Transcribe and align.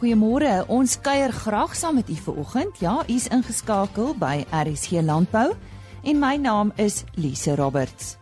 Goeiemôre. 0.00 0.62
Ons 0.72 0.94
kuier 0.96 1.28
graag 1.28 1.74
saam 1.76 1.98
met 1.98 2.08
u 2.08 2.14
vanoggend. 2.14 2.78
Ja, 2.80 3.02
u 3.04 3.12
is 3.12 3.26
ingeskakel 3.28 4.14
by 4.16 4.46
RSG 4.48 5.02
Landbou 5.04 5.52
en 6.02 6.18
my 6.18 6.38
naam 6.40 6.70
is 6.80 7.02
Lise 7.20 7.52
Roberts. 7.54 8.14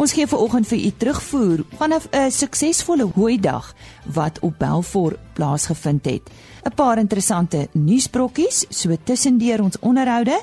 Ons 0.00 0.14
gee 0.16 0.24
vanoggend 0.24 0.64
vir 0.70 0.78
u 0.78 0.90
terugvoer 0.96 1.64
vanaf 1.76 2.08
'n 2.10 2.30
suksesvolle 2.30 3.10
hooidag 3.14 3.74
wat 4.04 4.38
op 4.40 4.54
Belfort 4.58 5.18
plaasgevind 5.32 6.04
het. 6.04 6.30
'n 6.64 6.74
Paar 6.74 6.98
interessante 6.98 7.68
nuusbrokkies 7.72 8.64
so 8.70 8.96
tussendeur 9.04 9.62
ons 9.62 9.78
onderhoude. 9.78 10.40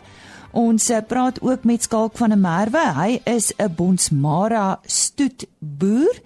Ons 0.51 0.89
eh, 0.89 1.01
praat 1.07 1.41
ook 1.41 1.63
met 1.63 1.83
Skalk 1.83 2.17
van 2.17 2.29
der 2.29 2.37
Merwe. 2.37 2.93
Hy 2.93 3.21
is 3.23 3.53
'n 3.57 3.73
Bonsmara 3.75 4.79
stoetboer 4.85 6.21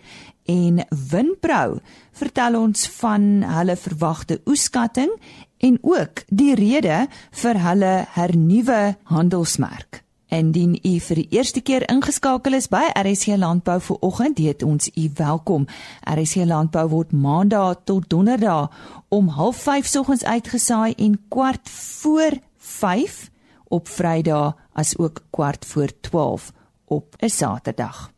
en 0.45 0.85
Winprou 1.09 1.79
vertel 2.21 2.59
ons 2.59 2.85
van 2.99 3.23
hulle 3.47 3.75
verwagte 3.79 4.41
oeskatting 4.49 5.09
en 5.65 5.77
ook 5.81 6.23
die 6.29 6.53
rede 6.57 7.07
vir 7.41 7.59
hulle 7.65 7.91
hernuwe 8.15 8.81
handelsmerk. 9.09 10.03
Indien 10.31 10.77
u 10.87 10.93
vir 11.03 11.19
die 11.19 11.27
eerste 11.35 11.59
keer 11.59 11.83
ingeskakel 11.91 12.55
is 12.55 12.69
by 12.71 12.85
RSC 12.95 13.35
Landbou 13.41 13.79
vir 13.83 13.97
oggend, 14.07 14.39
heet 14.39 14.63
ons 14.63 14.87
u 14.95 15.09
welkom. 15.17 15.65
RSC 16.07 16.45
Landbou 16.47 16.85
word 16.93 17.11
maandag 17.11 17.81
tot 17.89 18.07
donderdag 18.09 18.71
om 19.09 19.27
05:30 19.27 19.91
soggens 19.91 20.23
uitgesaai 20.23 20.93
en 20.97 21.19
kwart 21.27 21.69
voor 21.69 22.39
5 22.57 23.29
op 23.67 23.87
Vrydag 23.87 24.55
as 24.73 24.97
ook 24.97 25.23
kwart 25.29 25.65
voor 25.65 25.91
12 26.01 26.51
op 26.85 27.15
'n 27.19 27.29
Saterdag. 27.29 28.11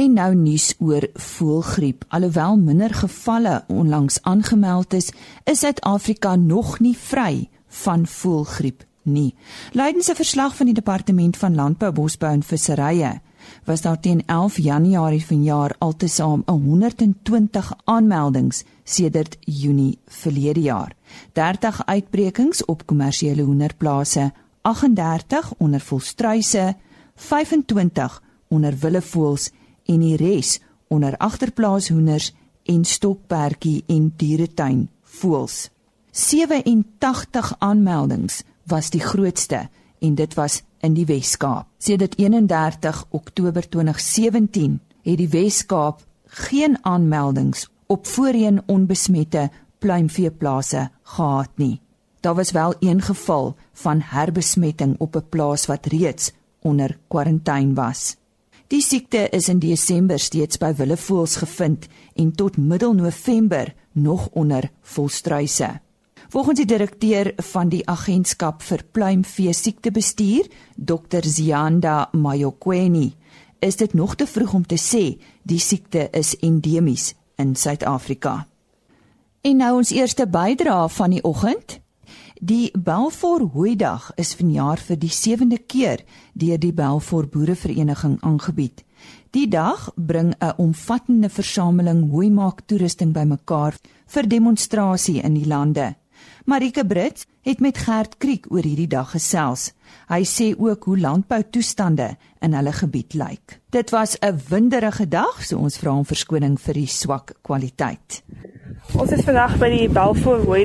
En 0.00 0.14
nou 0.16 0.34
nuus 0.34 0.74
oor 0.78 1.04
voëlgriep. 1.12 2.04
Alhoewel 2.08 2.56
minder 2.56 2.94
gevalle 2.94 3.64
onlangs 3.68 4.16
aangemeld 4.22 4.94
is, 4.96 5.10
is 5.44 5.58
Suid-Afrika 5.60 6.36
nog 6.36 6.78
nie 6.80 6.94
vry 6.96 7.48
van 7.82 8.06
voëlgriep 8.06 8.86
nie. 9.02 9.34
Leidens 9.72 10.08
'n 10.08 10.16
verslag 10.16 10.56
van 10.56 10.66
die 10.66 10.74
Departement 10.74 11.36
van 11.36 11.54
Landbou, 11.54 11.92
Bosbou 11.92 12.32
en 12.32 12.42
Visserye 12.42 13.20
was 13.64 13.80
daar 13.80 14.00
teen 14.00 14.22
11 14.26 14.56
Januarie 14.56 15.26
vanjaar 15.26 15.74
altesaam 15.78 16.42
120 16.46 17.72
aanmeldings 17.84 18.64
sedert 18.84 19.36
Junie 19.40 19.98
verlede 20.06 20.60
jaar. 20.60 20.96
30 21.32 21.86
uitbrekings 21.86 22.64
op 22.64 22.86
kommersiële 22.86 23.42
hoenderplase, 23.42 24.32
38 24.62 25.54
onder 25.58 25.80
volstruise, 25.80 26.76
25 27.14 28.22
onder 28.48 28.76
willevoëls 28.78 29.50
en 29.90 30.04
die 30.04 30.16
res 30.20 30.58
onder 30.88 31.16
agterplaashoenders 31.18 32.30
en 32.70 32.84
stokperdjie 32.86 33.82
en 33.90 34.10
dieretuin 34.16 34.88
voëls. 35.18 35.68
87 36.10 37.54
aanmeldings 37.58 38.42
was 38.70 38.90
die 38.94 39.02
grootste 39.02 39.68
en 40.00 40.14
dit 40.14 40.34
was 40.34 40.62
in 40.80 40.94
die 40.96 41.06
Wes-Kaap. 41.06 41.66
Sedert 41.78 42.16
31 42.18 43.04
Oktober 43.10 43.68
2017 43.68 44.80
het 45.02 45.18
die 45.18 45.28
Wes-Kaap 45.28 46.02
geen 46.42 46.78
aanmeldings 46.86 47.68
op 47.86 48.06
voorheen 48.06 48.62
onbesmette 48.66 49.50
pluimveeplase 49.78 50.90
gehad 51.02 51.50
nie. 51.54 51.80
Daar 52.20 52.34
was 52.34 52.50
wel 52.50 52.74
een 52.80 53.02
geval 53.02 53.56
van 53.72 54.00
herbesmetting 54.00 54.94
op 54.98 55.16
'n 55.16 55.28
plaas 55.28 55.66
wat 55.66 55.86
reeds 55.86 56.32
onder 56.60 56.98
kwarantyne 57.08 57.74
was. 57.74 58.16
Die 58.70 58.82
siekte 58.86 59.24
is 59.34 59.48
in 59.50 59.58
Desember 59.58 60.20
steeds 60.22 60.60
by 60.62 60.68
willevoëls 60.78 61.40
gevind 61.42 61.88
en 62.14 62.28
tot 62.38 62.54
middel 62.56 62.92
November 62.94 63.72
nog 63.98 64.28
onder 64.38 64.68
volstruise. 64.82 65.80
Volgens 66.30 66.60
die 66.60 66.68
direkteur 66.70 67.32
van 67.50 67.72
die 67.72 67.82
agentskap 67.90 68.62
vir 68.62 68.84
pluimvee 68.94 69.52
siektebestuur, 69.52 70.46
Dr. 70.76 71.26
Zianda 71.26 72.08
Mayokweni, 72.12 73.08
is 73.58 73.76
dit 73.76 73.94
nog 73.94 74.14
te 74.14 74.26
vroeg 74.30 74.54
om 74.54 74.66
te 74.66 74.78
sê 74.78 75.18
die 75.42 75.58
siekte 75.58 76.06
is 76.14 76.36
endemies 76.38 77.14
in 77.42 77.56
Suid-Afrika. 77.56 78.46
En 79.42 79.56
nou 79.56 79.76
ons 79.80 79.90
eerste 79.90 80.28
bydrae 80.30 80.86
van 80.88 81.10
die 81.10 81.24
oggend. 81.24 81.79
Die 82.42 82.70
Belfort 82.72 83.52
Hooidag 83.52 84.12
is 84.16 84.30
vanjaar 84.32 84.80
vir 84.80 84.96
die 84.96 85.10
7de 85.12 85.58
keer 85.68 86.00
deur 86.32 86.56
die 86.56 86.72
Belfort 86.72 87.28
Boerevereniging 87.34 88.14
aangebied. 88.24 88.80
Die 89.36 89.44
dag 89.44 89.90
bring 89.96 90.32
'n 90.40 90.56
omvattende 90.56 91.28
versameling 91.28 92.08
hooimaak 92.10 92.62
toerusting 92.66 93.12
bymekaar 93.12 93.76
vir 94.06 94.28
demonstrasie 94.28 95.20
in 95.20 95.34
die 95.34 95.46
lande. 95.46 95.96
Marike 96.46 96.86
Brits 96.86 97.26
het 97.42 97.60
met 97.60 97.78
Gert 97.78 98.16
Kriek 98.16 98.46
oor 98.48 98.62
hierdie 98.62 98.88
dag 98.88 99.10
gesels. 99.10 99.72
Hy 100.08 100.24
sê 100.24 100.58
ook 100.58 100.84
hoe 100.84 100.98
landboutoestande 100.98 102.16
in 102.40 102.54
hulle 102.54 102.72
gebied 102.72 103.14
lyk. 103.14 103.60
Dit 103.70 103.90
was 103.90 104.16
'n 104.20 104.40
winderige 104.48 105.08
dag, 105.08 105.44
so 105.44 105.58
ons 105.58 105.76
vra 105.78 105.92
om 105.92 106.04
verskoning 106.04 106.60
vir 106.60 106.74
die 106.74 106.86
swak 106.86 107.34
kwaliteit. 107.42 108.22
Ons 108.94 109.10
is 109.10 109.24
vandag 109.24 109.58
by 109.58 109.68
die 109.68 109.88
Belfort 109.88 110.44
Hooi 110.44 110.64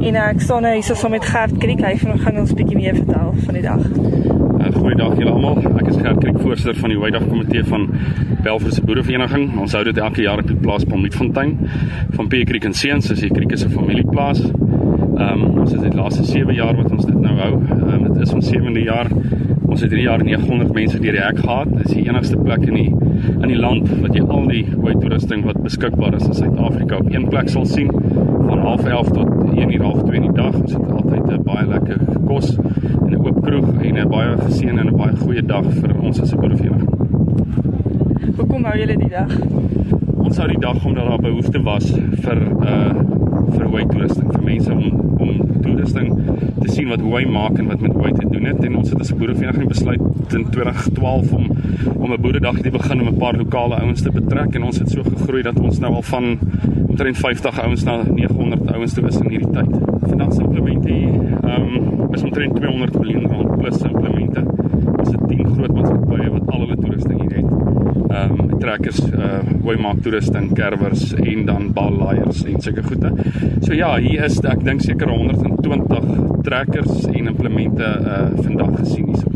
en 0.00 0.16
ek 0.16 0.40
staan 0.40 0.64
nou 0.64 0.72
hier 0.72 0.84
so 0.86 1.08
met 1.12 1.24
Gert 1.28 1.56
Kriek. 1.60 1.80
Hy 1.84 1.96
gaan 2.00 2.38
ons 2.38 2.52
'n 2.52 2.56
bietjie 2.56 2.76
meer 2.76 2.94
vertel 2.94 3.34
van 3.44 3.54
die 3.54 3.62
dag. 3.62 3.80
Uh, 3.80 4.72
Goeiedag 4.72 5.18
julle 5.18 5.30
almal. 5.30 5.58
Ek 5.78 5.88
is 5.88 5.96
Gert 5.96 6.20
Kriek, 6.20 6.38
voorsitter 6.40 6.76
van 6.80 6.90
die 6.90 6.98
Hooi-dag 6.98 7.26
komitee 7.28 7.64
van 7.64 7.90
Belfort 8.42 8.74
se 8.74 8.82
Boerevereniging. 8.84 9.58
Ons 9.60 9.72
hou 9.72 9.84
dit 9.84 9.98
elke 9.98 10.22
jaar 10.22 10.38
op 10.38 10.46
die 10.46 10.56
plaas 10.56 10.84
Palmietfontein 10.84 11.58
van 12.10 12.28
P 12.28 12.44
Kriek 12.44 12.64
en 12.64 12.72
Seuns, 12.72 13.10
is 13.10 13.20
die 13.20 13.30
Kriek 13.30 13.56
se 13.56 13.68
familieplaas. 13.68 14.40
Ehm 14.40 15.42
um, 15.42 15.58
ons 15.60 15.72
het 15.72 15.82
die 15.82 15.94
laaste 15.94 16.24
7 16.24 16.54
jaar 16.54 16.76
wat 16.76 16.90
ons 16.90 17.04
dit 17.04 17.20
nou 17.20 17.36
hou. 17.36 17.52
Ehm 17.60 18.04
um, 18.04 18.12
dit 18.12 18.22
is 18.22 18.32
ons 18.32 18.50
7de 18.50 18.84
jaar. 18.84 19.08
Ons 19.68 19.80
het 19.80 19.90
hierdie 19.90 20.08
jaar 20.08 20.24
900 20.24 20.72
mense 20.72 20.98
deur 20.98 21.12
die 21.12 21.22
hek 21.22 21.38
gehad. 21.38 21.68
Dit 21.76 21.86
is 21.86 21.94
die 21.94 22.08
enigste 22.08 22.36
plek 22.36 22.66
in 22.66 22.74
die 22.74 22.94
in 23.42 23.48
die 23.48 23.60
land 23.60 23.88
wat 24.00 24.14
jy 24.14 24.24
al 24.28 24.46
die 24.48 24.64
hoë 24.74 24.96
toerusting 25.00 25.44
wat 25.44 25.62
beskikbaar 25.62 26.14
is 26.14 26.26
in 26.26 26.34
Suid-Afrika 26.34 26.96
op 26.96 27.12
een 27.12 27.28
plek 27.28 27.48
sal 27.48 27.66
sien 27.66 27.90
van 28.50 28.78
11:30 28.78 29.12
tot 29.12 29.28
1:30 29.54 30.12
in 30.14 30.22
die 30.22 30.32
dag. 30.32 30.54
Ons 30.54 30.72
het 30.72 30.90
altyd 30.90 31.30
'n 31.30 31.42
baie 31.42 31.66
lekker 31.66 31.98
kos 32.26 32.56
en 33.06 33.10
'n 33.12 33.26
oop 33.26 33.42
kroeg 33.42 33.68
en 33.82 33.98
'n 33.98 34.08
baie 34.08 34.36
geseënde 34.36 34.80
en 34.80 34.86
'n 34.86 34.96
baie 34.96 35.16
goeie 35.16 35.42
dag 35.42 35.64
vir 35.64 36.00
ons 36.02 36.20
as 36.20 36.32
'n 36.32 36.40
boerevereniging. 36.40 36.90
Hoekom 38.36 38.64
hou 38.64 38.78
julle 38.78 38.96
die 38.96 39.08
dag? 39.08 39.30
Ons 40.16 40.36
hou 40.38 40.48
die 40.48 40.60
dag 40.60 40.84
omdat 40.84 41.06
daar 41.06 41.18
behoefte 41.18 41.62
was 41.62 41.92
vir 42.24 42.36
'n 42.36 42.62
uh, 42.62 42.94
vir 43.56 43.66
hoe 43.66 43.86
toerusting 43.86 44.32
vir 44.32 44.42
mense 44.42 44.72
om 44.72 44.99
om 45.20 45.62
toerusting 45.62 46.08
te 46.60 46.72
sien 46.72 46.88
wat 46.88 47.00
hoe 47.00 47.26
maak 47.26 47.58
en 47.58 47.66
wat 47.66 47.80
met 47.80 47.92
hoe 47.92 48.12
te 48.12 48.26
doen 48.30 48.44
het 48.44 48.64
en 48.64 48.76
ons 48.76 48.90
het 48.90 49.00
as 49.00 49.12
'n 49.12 49.18
boerevereniging 49.18 49.68
besluit 49.68 50.00
in 50.34 50.46
2012 50.50 51.32
om 51.32 51.46
om 51.96 52.12
'n 52.12 52.20
boeredag 52.20 52.60
te 52.60 52.70
begin 52.70 53.00
om 53.00 53.08
'n 53.08 53.16
paar 53.16 53.36
lokale 53.36 53.74
ouens 53.74 54.02
te 54.02 54.10
betrek 54.10 54.54
en 54.54 54.62
ons 54.62 54.78
het 54.78 54.90
so 54.90 55.02
gegroei 55.02 55.42
dat 55.42 55.60
ons 55.60 55.78
nou 55.78 55.94
al 55.94 56.02
van 56.02 56.38
omtrent 56.86 57.18
50 57.18 57.60
ouens 57.60 57.84
na 57.84 58.02
900 58.02 58.72
ouens 58.72 58.92
toe 58.92 59.06
is 59.06 59.20
in 59.20 59.28
hierdie 59.28 59.50
tyd. 59.50 59.70
Vandag 60.00 60.32
se 60.32 60.42
implemente 60.42 60.88
ehm 60.88 61.62
um, 61.62 62.12
is 62.12 62.22
omtrent 62.22 62.56
200 62.56 62.98
miljoen 62.98 63.26
rand 63.26 63.58
plus 63.58 63.82
implemente. 63.82 64.44
Ons 64.98 65.10
het 65.10 65.28
10 65.28 65.46
groot 65.46 65.72
maatskappye 65.72 66.30
wat 66.30 66.46
al 66.46 66.60
hulle 66.60 66.76
toerusting 66.76 67.20
hier 67.20 67.36
het 67.36 67.89
ehm 68.10 68.40
um, 68.40 68.58
trekkers 68.60 69.00
uh 69.10 69.40
hoe 69.62 69.76
maak 69.78 70.00
toerusting 70.02 70.50
kerwers 70.56 71.12
en 71.14 71.44
dan 71.46 71.72
balleiers 71.72 72.44
en 72.44 72.60
sulke 72.60 72.82
goede. 72.82 73.12
So 73.60 73.74
ja, 73.74 73.94
hier 73.96 74.24
is 74.24 74.40
ek 74.40 74.64
dink 74.66 74.82
seker 74.82 75.08
120 75.08 76.40
trekkers 76.46 77.06
en 77.06 77.30
implemente 77.32 77.86
uh 78.00 78.30
vandag 78.42 78.78
gesien 78.80 79.12
hierso. 79.12 79.30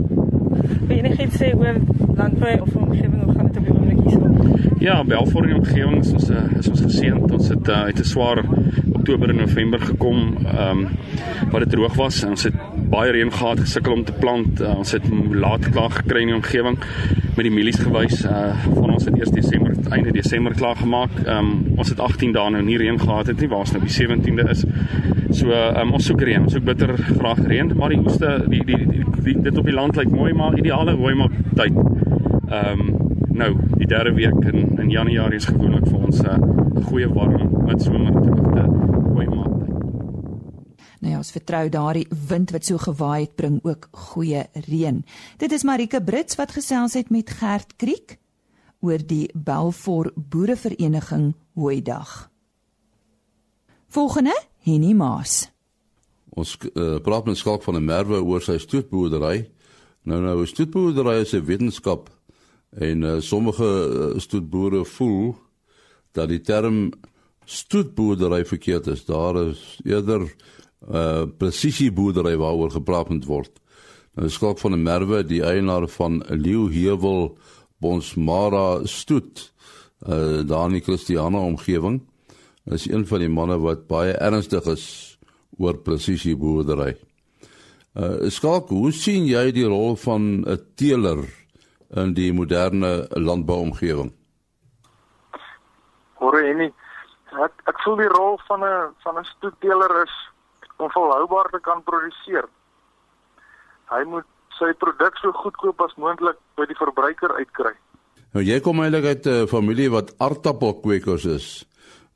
Wil 0.88 0.96
jy 0.96 1.02
net 1.06 1.38
sê 1.38 1.52
oor 1.54 1.78
landbou 2.18 2.54
of 2.60 2.76
omgewing 2.76 3.22
hoe 3.22 3.34
gaan 3.34 3.46
dit 3.46 3.60
op 3.60 3.64
die 3.68 3.74
oomblik 3.74 4.00
hierso? 4.02 4.74
Ja, 4.84 4.98
Belfort 5.04 5.48
en 5.48 5.60
omgewing 5.62 6.00
is 6.02 6.12
ons 6.12 6.30
uh, 6.30 6.44
is 6.58 6.68
ons 6.68 6.82
geseënd. 6.84 7.30
Ons 7.32 7.48
het 7.54 7.68
uh, 7.68 7.82
uit 7.88 8.00
'n 8.00 8.10
swaar 8.10 8.42
Oktober 8.92 9.30
en 9.30 9.36
November 9.36 9.80
gekom 9.80 10.18
ehm 10.44 10.78
um, 10.78 10.88
wat 11.52 11.62
dit 11.62 11.70
droog 11.76 11.94
was. 11.94 12.24
Ons 12.24 12.48
het 12.50 12.56
baie 12.90 13.12
reën 13.12 13.32
gehad, 13.32 13.60
gesukkel 13.60 13.92
om 13.92 14.04
te 14.04 14.12
plant. 14.12 14.60
Uh, 14.60 14.76
ons 14.78 14.92
het 14.92 15.06
laat 15.30 15.70
klaar 15.70 15.90
gekry 15.90 16.26
in 16.26 16.34
die 16.34 16.40
omgewing 16.42 16.78
met 17.36 17.46
die 17.48 17.54
mielies 17.54 17.78
gewys. 17.80 18.24
Uh 18.24 18.52
van 18.64 18.92
ons 18.94 19.04
het 19.04 19.16
eers 19.18 19.32
Desember, 19.34 19.74
einde 19.90 20.12
Desember 20.12 20.54
klaar 20.54 20.76
gemaak. 20.76 21.14
Um 21.26 21.50
ons 21.76 21.88
het 21.88 22.00
18 22.00 22.32
dae 22.36 22.50
nou 22.50 22.62
nie 22.62 22.78
reën 22.80 23.00
gehad 23.00 23.30
het 23.32 23.40
nie, 23.40 23.48
waar 23.48 23.64
ons 23.64 23.72
nou 23.74 23.82
die 23.84 23.94
17de 23.94 24.48
is. 24.50 24.64
So 25.40 25.52
um 25.82 25.94
ons 25.98 26.06
soek 26.10 26.22
reën, 26.22 26.42
ons 26.42 26.52
soek 26.54 26.66
bitter 26.66 26.94
graag 26.98 27.42
reën, 27.46 27.72
maar 27.76 27.94
die 27.94 28.00
oeste 28.02 28.36
die 28.48 28.62
die, 28.64 28.80
die, 28.86 29.04
die 29.26 29.36
dit 29.48 29.58
op 29.58 29.66
die 29.66 29.74
land 29.74 29.96
lyk 29.96 30.12
mooi, 30.14 30.32
maar 30.32 30.58
ideale 30.58 30.96
rooi 30.98 31.14
maak 31.22 31.34
tyd. 31.54 31.80
Um 32.54 32.86
nou, 33.34 33.50
die 33.80 33.90
derde 33.90 34.14
week 34.14 34.46
in 34.52 34.78
in 34.78 34.90
Januarie 34.90 35.42
is 35.42 35.50
gewoonlik 35.50 35.88
vir 35.90 35.98
ons 36.06 36.22
'n 36.22 36.26
uh, 36.26 36.86
goeie 36.86 37.08
warm 37.08 37.66
midsomer 37.66 38.12
droogte 38.12 38.64
rooi 39.14 39.26
maak. 39.26 39.53
Nou 41.04 41.12
ja, 41.12 41.20
ons 41.20 41.34
vertrou 41.36 41.66
daardie 41.68 42.06
wind 42.30 42.48
wat 42.54 42.64
so 42.64 42.80
gewaai 42.80 43.26
het 43.26 43.34
bring 43.36 43.58
ook 43.60 43.90
goeie 43.92 44.46
reën. 44.64 45.02
Dit 45.36 45.52
is 45.52 45.64
Marike 45.68 46.00
Brits 46.00 46.38
wat 46.40 46.54
gesels 46.56 46.94
het 46.96 47.10
met 47.12 47.28
Gert 47.28 47.74
Kriek 47.76 48.16
oor 48.80 49.04
die 49.04 49.28
Belfort 49.36 50.16
Boerevereniging 50.16 51.34
Hooidag. 51.60 52.30
Volgende, 53.92 54.32
Henny 54.64 54.94
Maas. 54.96 55.50
Ons 56.32 56.56
uh, 56.72 56.96
praat 57.04 57.28
met 57.28 57.36
Skalk 57.36 57.62
van 57.62 57.76
'n 57.76 57.84
Merwe 57.84 58.24
oor 58.24 58.40
sy 58.40 58.56
stoetboerdery. 58.58 59.50
Nou 60.08 60.22
nou, 60.22 60.46
stoetboerdery 60.46 61.20
is 61.20 61.34
'n 61.34 61.44
wetenskap 61.44 62.08
en 62.72 63.02
uh, 63.02 63.20
sommige 63.20 63.64
uh, 63.64 64.18
stoetboere 64.20 64.84
voel 64.84 65.36
dat 66.12 66.28
die 66.28 66.40
term 66.40 66.92
stoetboerdery 67.44 68.44
verkeerd 68.46 68.86
is. 68.86 69.04
Daar 69.04 69.36
is 69.48 69.80
eerder 69.84 70.32
uh 70.88 71.26
presisieboerdery 71.38 72.36
waaroor 72.36 72.70
gepraat 72.70 73.24
word. 73.24 73.60
Nou 74.14 74.28
Skalk 74.28 74.58
van 74.58 74.72
'n 74.72 74.82
Merwe, 74.82 75.24
die 75.24 75.42
eienaar 75.42 75.88
van 75.88 76.22
Leeuhewel 76.28 77.38
Bonsmara 77.80 78.86
stoet 78.86 79.52
uh 80.06 80.42
daar 80.46 80.66
in 80.66 80.78
die 80.78 80.84
Christiana 80.84 81.38
omgewing 81.38 82.02
is 82.64 82.88
een 82.88 83.06
van 83.06 83.18
die 83.18 83.28
manne 83.28 83.58
wat 83.58 83.86
baie 83.86 84.12
ernstig 84.12 84.64
is 84.64 85.18
oor 85.58 85.76
presisie 85.76 86.36
boerdery. 86.36 86.96
Uh 87.94 88.30
skalk, 88.30 88.68
hoe 88.68 88.92
sien 88.92 89.26
jy 89.26 89.52
die 89.52 89.66
rol 89.66 89.96
van 89.96 90.44
'n 90.46 90.58
teeler 90.74 91.24
in 91.94 92.14
die 92.14 92.32
moderne 92.32 93.06
landbouomgewing? 93.10 94.12
Hoor 96.14 96.40
jy 96.42 96.54
nie? 96.54 96.72
Ek 97.44 97.52
ek 97.66 97.80
voel 97.84 97.96
die 97.96 98.12
rol 98.16 98.38
van 98.48 98.64
'n 98.64 98.94
van 99.04 99.18
'n 99.18 99.24
stoetteeler 99.24 100.02
is 100.02 100.14
om 100.76 100.90
volhoubaar 100.90 101.50
te 101.50 101.60
kan 101.60 101.82
produseer. 101.82 102.48
Hy 103.92 104.02
moet 104.10 104.26
sy 104.58 104.72
produk 104.78 105.16
so 105.20 105.32
goedkoop 105.32 105.80
as 105.84 105.96
moontlik 106.00 106.38
by 106.58 106.66
die 106.70 106.78
verbruiker 106.78 107.34
uitkry. 107.38 107.74
Nou 108.34 108.42
jy 108.42 108.60
kom 108.60 108.80
eintlik 108.82 109.04
uit 109.04 109.26
'n 109.26 109.46
familie 109.46 109.90
wat 109.90 110.14
aardappelkweekers 110.18 111.24
is. 111.24 111.46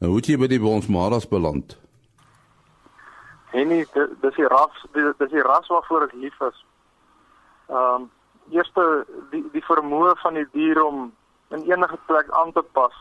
Nou 0.01 0.11
hoe 0.11 0.19
het 0.19 0.27
jy 0.27 0.39
by 0.39 0.47
die 0.47 0.61
Bonsmaras 0.61 1.29
beland? 1.29 1.79
En 3.53 3.69
nie 3.69 3.87
dis 4.23 4.35
die 4.37 4.49
ras 4.49 4.87
dis 4.93 5.31
die 5.31 5.43
ras 5.43 5.67
waarvoor 5.67 6.03
ek 6.03 6.13
lief 6.13 6.41
is. 6.41 6.65
Ehm 7.69 7.95
um, 7.95 8.11
eerste 8.51 9.07
die 9.31 9.45
die 9.53 9.65
vermoë 9.65 10.17
van 10.23 10.35
die 10.35 10.49
dier 10.53 10.83
om 10.83 11.13
in 11.51 11.63
enige 11.71 11.99
plek 12.07 12.31
aan 12.31 12.53
te 12.53 12.63
pas. 12.63 12.95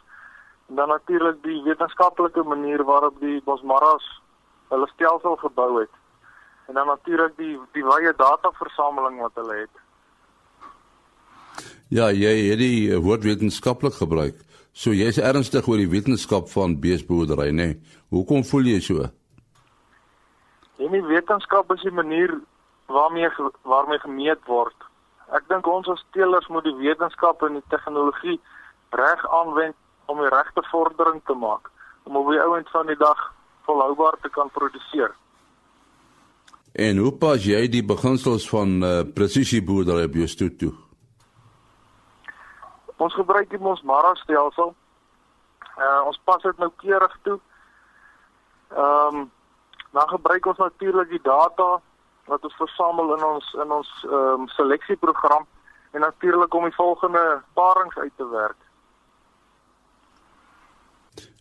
En 0.70 0.76
dan 0.76 0.88
natuurlik 0.88 1.44
die 1.44 1.64
wetenskaplike 1.64 2.44
manier 2.44 2.84
waarop 2.84 3.20
die 3.20 3.42
bosmaras 3.44 4.22
hulle 4.70 4.88
stelsel 4.94 5.36
gebou 5.36 5.80
het. 5.80 5.94
En 6.68 6.74
dan 6.74 6.88
natuurlik 6.88 7.38
die 7.38 7.56
die 7.76 7.86
wye 7.86 8.14
dataversameling 8.18 9.22
wat 9.22 9.36
hulle 9.40 9.62
het. 9.64 9.84
Ja, 11.90 12.10
jy 12.12 12.34
het 12.50 12.60
die 12.60 12.98
woord 13.00 13.24
wetenskaplik 13.24 13.96
gebruik. 14.02 14.42
So 14.74 14.92
jy's 14.92 15.18
ernstig 15.18 15.68
oor 15.68 15.80
die 15.80 15.90
wetenskap 15.90 16.50
van 16.52 16.76
beesboerdery, 16.84 17.50
nê? 17.50 17.70
Nee. 17.72 17.78
Hoekom 18.14 18.44
voel 18.46 18.68
jy 18.74 18.82
so? 18.84 19.08
En 20.78 20.92
die 20.94 21.06
wetenskap 21.08 21.72
is 21.74 21.82
die 21.82 21.96
manier 21.96 22.36
waarmee 22.92 23.32
waarmee 23.64 24.00
gemeet 24.04 24.44
word. 24.46 24.76
Ek 25.34 25.48
dink 25.50 25.68
ons 25.68 25.88
as 25.92 26.04
teelers 26.16 26.48
moet 26.48 26.68
die 26.68 26.76
wetenskap 26.78 27.42
en 27.44 27.58
die 27.58 27.66
tegnologie 27.74 28.38
reg 28.96 29.24
aanwend 29.40 29.76
om 30.08 30.22
die 30.24 30.30
regte 30.32 30.64
vordering 30.72 31.20
te 31.26 31.36
maak 31.36 31.72
om 32.08 32.16
op 32.16 32.30
die 32.32 32.40
ouend 32.40 32.70
van 32.72 32.88
die 32.88 33.00
dag 33.00 33.20
volhoubaar 33.68 34.18
te 34.22 34.32
kan 34.34 34.50
produseer. 34.56 35.14
En 36.78 36.98
hoe 36.98 37.14
pas 37.14 37.44
jy 37.44 37.62
die 37.74 37.84
beginsels 37.86 38.50
van 38.50 38.76
uh, 38.84 39.00
presisieboerdery 39.14 40.10
op 40.10 40.20
jou 40.22 40.28
stoet 40.28 40.60
toe? 40.62 40.74
Ons 42.98 43.14
gebruik 43.14 43.50
die 43.50 43.62
Mosmara 43.62 44.14
stelsel. 44.24 44.76
Uh, 45.78 46.02
ons 46.10 46.20
pas 46.26 46.42
dit 46.42 46.62
nou 46.64 46.72
keurig 46.84 47.18
toe. 47.24 47.40
Ehm 48.74 49.24
um, 49.24 49.28
Dan 49.98 50.10
gebruik 50.10 50.46
ons 50.46 50.58
natuurlik 50.58 51.10
die 51.10 51.22
data 51.22 51.80
wat 52.26 52.44
ons 52.44 52.56
versamel 52.56 53.16
in 53.16 53.24
ons 53.24 53.54
in 53.64 53.72
ons 53.72 53.90
ehm 54.06 54.44
um, 54.44 54.48
seleksieprogram 54.48 55.46
en 55.92 56.02
natuurlik 56.06 56.54
om 56.54 56.64
die 56.64 56.76
volgende 56.76 57.42
parings 57.54 57.98
uit 57.98 58.12
te 58.16 58.28
werk. 58.30 58.60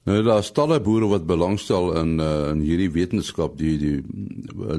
Nou 0.07 0.23
daar 0.23 0.43
staan 0.43 0.69
daar 0.69 0.81
boere 0.81 1.07
wat 1.11 1.27
belangstel 1.27 1.97
in 1.99 2.21
uh, 2.23 2.49
in 2.49 2.61
hierdie 2.63 2.93
wetenskap 2.95 3.57
die 3.59 3.75
die 3.79 3.97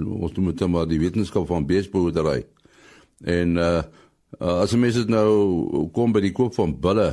ons 0.08 0.38
moet 0.40 0.60
dit 0.60 0.70
maar 0.72 0.86
die 0.88 1.00
wetenskap 1.02 1.50
van 1.50 1.66
beesboerdery. 1.68 2.46
En 3.28 3.58
uh, 3.60 3.82
uh 4.40 4.54
as 4.64 4.72
jy 4.72 4.80
mens 4.80 4.96
dit 4.96 5.10
nou 5.12 5.90
kom 5.92 6.14
by 6.16 6.22
die 6.24 6.32
koop 6.32 6.56
van 6.56 6.78
bulle 6.80 7.10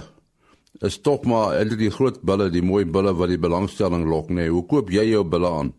is 0.87 1.01
tog 1.03 1.27
maar 1.27 1.57
eintlik 1.57 1.81
die 1.81 1.91
groot 1.97 2.21
bulle, 2.23 2.47
die 2.55 2.63
mooi 2.63 2.85
bulle 2.87 3.15
wat 3.19 3.33
die 3.33 3.39
belangstelling 3.39 4.07
lok, 4.07 4.31
nê. 4.31 4.45
Nee. 4.45 4.53
Hoe 4.53 4.63
koop 4.67 4.91
jy 4.95 5.09
jou 5.11 5.25
bulle 5.25 5.51
aan? 5.51 5.73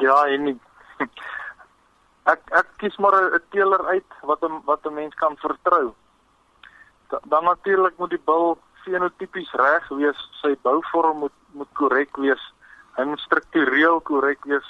Ja, 0.00 0.16
en 0.24 0.54
ek 2.32 2.48
ek 2.62 2.72
kies 2.80 2.96
maar 2.96 3.16
'n 3.16 3.42
teeler 3.52 3.84
uit 3.92 4.16
wat 4.22 4.40
'n 4.40 4.62
wat 4.64 4.86
'n 4.86 4.94
mens 4.94 5.14
kan 5.20 5.36
vertrou. 5.36 5.92
Da, 7.10 7.20
dan 7.28 7.44
natuurlik 7.44 7.98
moet 7.98 8.10
die 8.10 8.24
bil 8.24 8.56
fenotipies 8.88 9.50
reg 9.52 9.88
wees, 9.88 10.20
sy 10.40 10.54
bouvorm 10.62 11.24
moet 11.24 11.36
moet 11.52 11.70
korrek 11.74 12.16
wees, 12.16 12.42
hy 12.96 13.04
moet 13.08 13.22
struktureel 13.24 14.00
korrek 14.00 14.44
wees. 14.44 14.66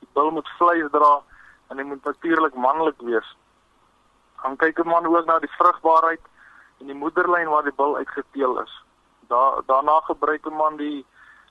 Die 0.00 0.08
bil 0.16 0.30
moet 0.30 0.48
vleis 0.58 0.88
dra 0.94 1.20
en 1.70 1.78
hy 1.78 1.84
moet 1.86 2.04
natuurlik 2.04 2.54
manlik 2.54 3.00
wees. 3.06 3.28
Dan 4.42 4.56
kyk 4.56 4.78
'n 4.78 4.88
man 4.88 5.06
ook 5.06 5.26
na 5.26 5.38
die 5.38 5.56
vrugbaarheid 5.58 6.24
en 6.80 6.86
die 6.86 7.00
moederlyn 7.02 7.48
waar 7.48 7.62
die 7.62 7.76
bil 7.76 7.96
uitgeteel 7.96 8.62
is. 8.62 8.72
Da 9.28 9.60
daarna 9.66 10.00
gebruik 10.00 10.46
'n 10.46 10.56
man 10.56 10.76
die 10.76 11.04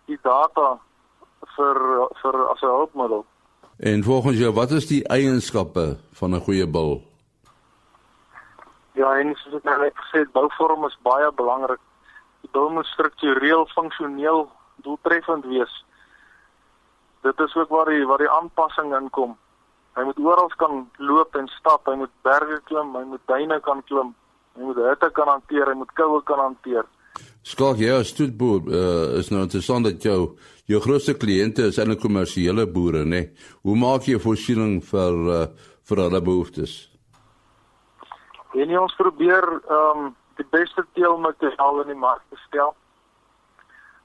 die 0.06 0.20
data 0.22 0.80
vir 1.56 1.78
vir 2.22 2.36
as 2.50 2.62
'n 2.62 2.76
hulpmiddel. 2.78 3.26
En 3.80 4.04
volgens 4.04 4.38
jou, 4.38 4.54
wat 4.54 4.72
is 4.72 4.88
die 4.88 5.08
eienskappe 5.08 5.98
van 6.12 6.36
'n 6.36 6.40
goeie 6.40 6.68
bil? 6.68 7.02
Ja, 8.94 9.18
en 9.18 9.36
soos 9.36 9.54
ek 9.54 9.64
nou 9.64 9.80
net 9.82 9.96
gesê 9.96 10.20
het, 10.20 10.32
bouvorm 10.32 10.86
is 10.86 10.98
baie 11.02 11.32
belangrik. 11.32 11.80
Bil 12.52 12.70
moet 12.70 12.86
struktureel, 12.86 13.66
funksioneel, 13.76 14.50
doeltreffend 14.84 15.46
wees. 15.46 15.74
Dit 17.22 17.40
is 17.40 17.56
ook 17.56 17.70
waar 17.70 17.90
die 17.94 18.06
waar 18.06 18.18
die 18.18 18.30
aanpassing 18.30 18.96
inkom. 18.98 19.38
Hy 19.94 20.04
moet 20.08 20.20
oral 20.20 20.50
kan 20.58 20.88
loop 20.98 21.36
en 21.36 21.48
stap, 21.60 21.86
hy 21.86 21.98
moet 22.00 22.14
berge 22.24 22.62
klim, 22.70 22.96
hy 22.96 23.04
moet 23.12 23.24
duine 23.28 23.60
kan 23.60 23.84
klim, 23.90 24.14
hy 24.56 24.70
moet 24.70 24.80
hitte 24.88 25.10
kan 25.14 25.28
hanteer, 25.28 25.68
hy 25.68 25.78
moet 25.82 25.92
koue 26.00 26.22
kan 26.26 26.40
hanteer. 26.40 26.88
Skalk 27.44 27.82
jy 27.82 27.90
as 27.96 28.14
stoetboer 28.14 28.70
uh, 28.70 29.20
is 29.20 29.32
nou 29.34 29.44
interessant 29.48 29.88
dat 29.88 30.04
jou 30.06 30.38
jou 30.72 30.80
grootste 30.80 31.18
kliënte 31.20 31.65
is 31.68 31.80
eintlik 31.82 32.00
kommersiële 32.00 32.68
boere, 32.72 33.04
né? 33.04 33.10
Nee? 33.10 33.50
Hoe 33.68 33.75
maak 33.75 34.08
jy 34.08 34.22
voorsiening 34.22 34.80
vir 34.88 35.20
uh, 35.36 35.44
vir 35.89 36.04
hulle 36.06 36.22
behoeftes? 36.24 36.75
En 38.56 38.77
ons 38.80 38.98
probeer 39.00 39.48
ehm 39.60 40.06
um, 40.06 40.10
die 40.36 40.48
beste 40.50 40.86
teelmateriaal 40.94 41.82
in 41.82 41.88
die 41.88 42.02
mark 42.08 42.24
te 42.30 42.40
stel. 42.48 42.76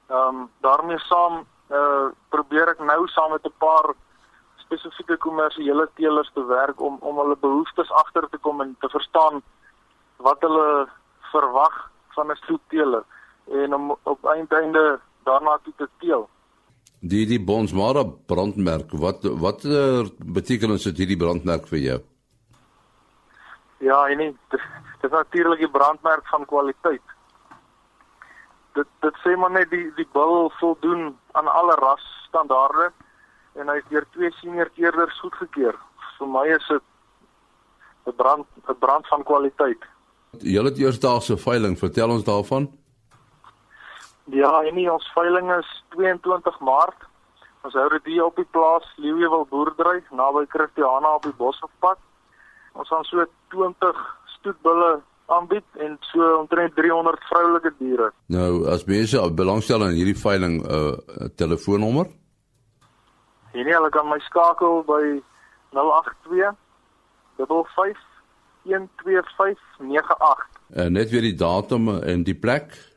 Ehm 0.09 0.41
um, 0.41 0.49
daarmee 0.61 0.99
saam 0.99 1.45
uh, 1.71 2.07
probeer 2.29 2.71
ek 2.73 2.79
nou 2.79 3.07
saam 3.07 3.31
met 3.31 3.45
'n 3.45 3.57
paar 3.57 3.93
spesifieke 4.55 5.17
kommersiële 5.17 5.89
teelers 5.95 6.31
te 6.33 6.45
werk 6.45 6.81
om 6.81 6.97
om 6.99 7.17
hulle 7.17 7.37
behoeftes 7.39 7.91
agter 7.91 8.27
te 8.29 8.37
kom 8.37 8.61
en 8.61 8.75
te 8.79 8.89
verstaan 8.89 9.41
wat 10.17 10.41
hulle 10.41 10.87
verwag 11.31 11.91
van 12.15 12.31
'n 12.31 12.41
stoetteeler 12.43 13.03
en 13.63 13.73
om 13.73 13.95
op 14.03 14.25
einde 14.25 14.99
daarna 15.23 15.59
toe 15.63 15.73
te 15.77 15.89
teel. 15.99 16.29
Die 16.99 17.25
die 17.25 17.43
Bonsmara 17.43 18.03
brandmerk, 18.03 18.91
wat 18.91 19.23
wat 19.23 19.63
uh, 19.63 20.05
betekenis 20.17 20.83
het 20.83 20.97
hierdie 20.97 21.17
brandmerk 21.17 21.67
vir 21.67 21.79
jou? 21.79 21.99
Ja, 23.77 24.07
en 24.07 24.17
nie 24.17 24.31
dit 24.49 24.61
is 25.01 25.11
natuurlik 25.11 25.59
die 25.59 25.69
brandmerk 25.69 26.27
van 26.27 26.45
kwaliteit. 26.45 27.03
Dit 28.73 28.87
dit 29.01 29.19
sê 29.23 29.35
maar 29.37 29.51
net 29.51 29.69
die 29.69 29.91
die 29.95 30.07
bil 30.13 30.49
voldoen 30.59 31.11
aan 31.31 31.47
alle 31.47 31.75
ras 31.81 32.05
standaarde 32.27 32.91
en 33.57 33.69
hy 33.69 33.77
is 33.81 33.89
deur 33.89 34.05
twee 34.13 34.31
senior 34.39 34.69
keerders 34.69 35.19
goedgekeur. 35.19 35.77
Vir 36.17 36.27
my 36.27 36.47
is 36.55 36.67
dit 36.67 36.83
'n 38.07 38.15
brand 38.15 38.47
'n 38.67 38.79
brand 38.79 39.07
van 39.07 39.23
kwaliteit. 39.23 39.83
Jy 40.31 40.63
het 40.63 40.77
eersdaagse 40.77 41.37
veiling, 41.37 41.77
vertel 41.79 42.09
ons 42.09 42.23
daarvan. 42.23 42.67
Ja, 44.25 44.61
en 44.61 44.75
nie, 44.75 44.91
ons 44.91 45.11
veiling 45.15 45.51
is 45.55 45.83
22 45.95 46.59
Maart. 46.59 47.05
Ons 47.63 47.73
hou 47.73 47.89
dit 47.89 48.05
hier 48.11 48.25
op 48.25 48.35
die 48.35 48.47
plaas 48.51 48.85
Leeuwewil 48.95 49.47
boerdery 49.49 50.03
naby 50.11 50.45
Christiana 50.51 51.13
op 51.15 51.23
die 51.23 51.33
Boshofpad. 51.39 51.97
Ons 52.77 52.89
gaan 52.93 53.03
so 53.09 53.25
20 53.53 54.01
stoetbulle 54.37 55.01
aanbied 55.33 55.65
en 55.83 55.97
so 56.11 56.35
omtrent 56.37 56.75
300 56.75 57.23
vroulike 57.29 57.73
diere. 57.79 58.11
Nou, 58.31 58.67
as 58.71 58.85
mense 58.85 59.23
belangstel 59.33 59.83
aan 59.83 59.97
hierdie 59.97 60.17
veiling 60.17 60.61
'n 60.61 60.69
uh, 60.77 61.27
telefoonnommer? 61.35 62.07
Nee, 63.53 63.73
hulle 63.73 63.89
kan 63.89 64.07
my 64.07 64.19
skakel 64.19 64.83
by 64.85 65.03
082 65.73 66.55
55 67.37 68.05
12598. 68.63 70.47
En 70.69 70.91
net 70.91 71.09
weer 71.09 71.21
die 71.21 71.35
datum 71.35 71.89
en 71.99 72.23
die 72.23 72.35
plek? 72.35 72.95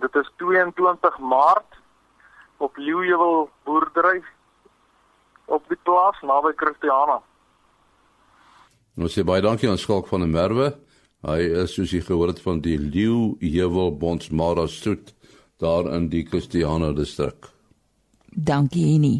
Dit 0.00 0.14
is 0.14 0.30
22 0.36 1.18
Maart 1.18 1.78
op 2.56 2.76
Leeuwewil 2.76 3.50
boerdery 3.64 4.22
op 5.44 5.64
die 5.68 5.78
plaas 5.82 6.20
naby 6.20 6.52
Christiana. 6.56 7.20
Ons 8.96 9.12
sê 9.12 9.24
baie 9.28 9.44
dankie 9.44 9.68
aan 9.68 9.80
Skalk 9.80 10.08
van 10.08 10.24
der 10.24 10.32
Merwe. 10.32 10.70
Hy 11.26 11.40
is 11.64 11.74
soos 11.76 11.92
jy 11.92 12.00
gehoor 12.04 12.32
het 12.32 12.40
van 12.40 12.62
die 12.64 12.76
Leeuwewil 12.80 13.96
Bonsmara 14.00 14.66
Stoet 14.70 15.12
daar 15.60 15.88
in 15.96 16.08
die 16.12 16.24
Christiana 16.28 16.92
distrik. 16.96 17.48
Dankie 18.30 18.84
Henny. 18.92 19.16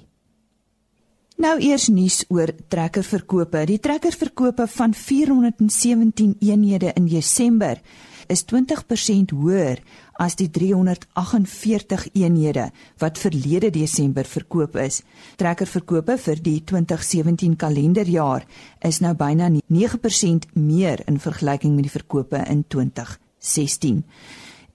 Nou 1.37 1.59
eers 1.61 1.88
nuus 1.92 2.23
oor 2.33 2.52
trekkerverkope. 2.73 3.66
Die 3.68 3.80
trekkerverkope 3.80 4.64
van 4.73 4.95
417 4.97 6.37
eenhede 6.40 6.95
in 6.97 7.09
Desember 7.12 7.80
is 8.33 8.45
20% 8.45 9.33
hoër 9.37 9.83
as 10.23 10.37
die 10.38 10.49
348 10.50 12.06
eenhede 12.14 12.71
wat 13.02 13.18
verlede 13.18 13.71
Desember 13.71 14.25
verkoop 14.25 14.76
is. 14.80 15.02
Trekkerverkope 15.37 16.16
vir 16.18 16.42
die 16.42 16.59
2017 16.64 17.56
kalenderjaar 17.61 18.47
is 18.85 19.00
nou 19.04 19.14
byna 19.14 19.50
9% 19.52 20.50
meer 20.54 21.04
in 21.06 21.21
vergelyking 21.21 21.76
met 21.76 21.88
die 21.88 21.97
verkope 21.99 22.42
in 22.49 22.64
2016. 22.68 24.02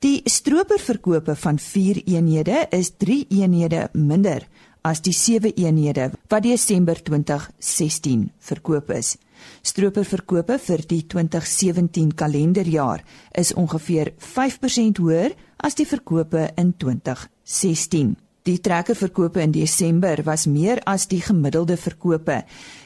Die 0.02 0.22
stroperverkope 0.26 1.36
van 1.38 1.60
4 1.60 2.04
eenhede 2.10 2.66
is 2.74 2.96
3 2.98 3.26
eenhede 3.30 3.90
minder 3.94 4.48
as 4.82 5.02
die 5.06 5.14
7 5.14 5.54
eenhede 5.56 6.10
wat 6.30 6.44
Desember 6.44 6.98
2016 6.98 8.32
verkoop 8.40 8.90
is. 8.96 9.18
Stroperverkope 9.62 10.58
vir 10.60 10.84
die 10.88 11.04
2017 11.08 12.16
kalenderjaar 12.16 13.04
is 13.38 13.54
ongeveer 13.54 14.14
5% 14.18 15.02
hoër 15.04 15.38
as 15.58 15.78
die 15.78 15.88
verkope 15.88 16.50
in 16.58 16.74
2016. 16.78 18.18
Die 18.42 18.58
trekkerverkope 18.58 19.42
in 19.42 19.52
Desember 19.54 20.24
was 20.26 20.48
meer 20.50 20.80
as 20.90 21.06
die 21.08 21.22
gemiddelde 21.22 21.78
verkope. 21.78 22.40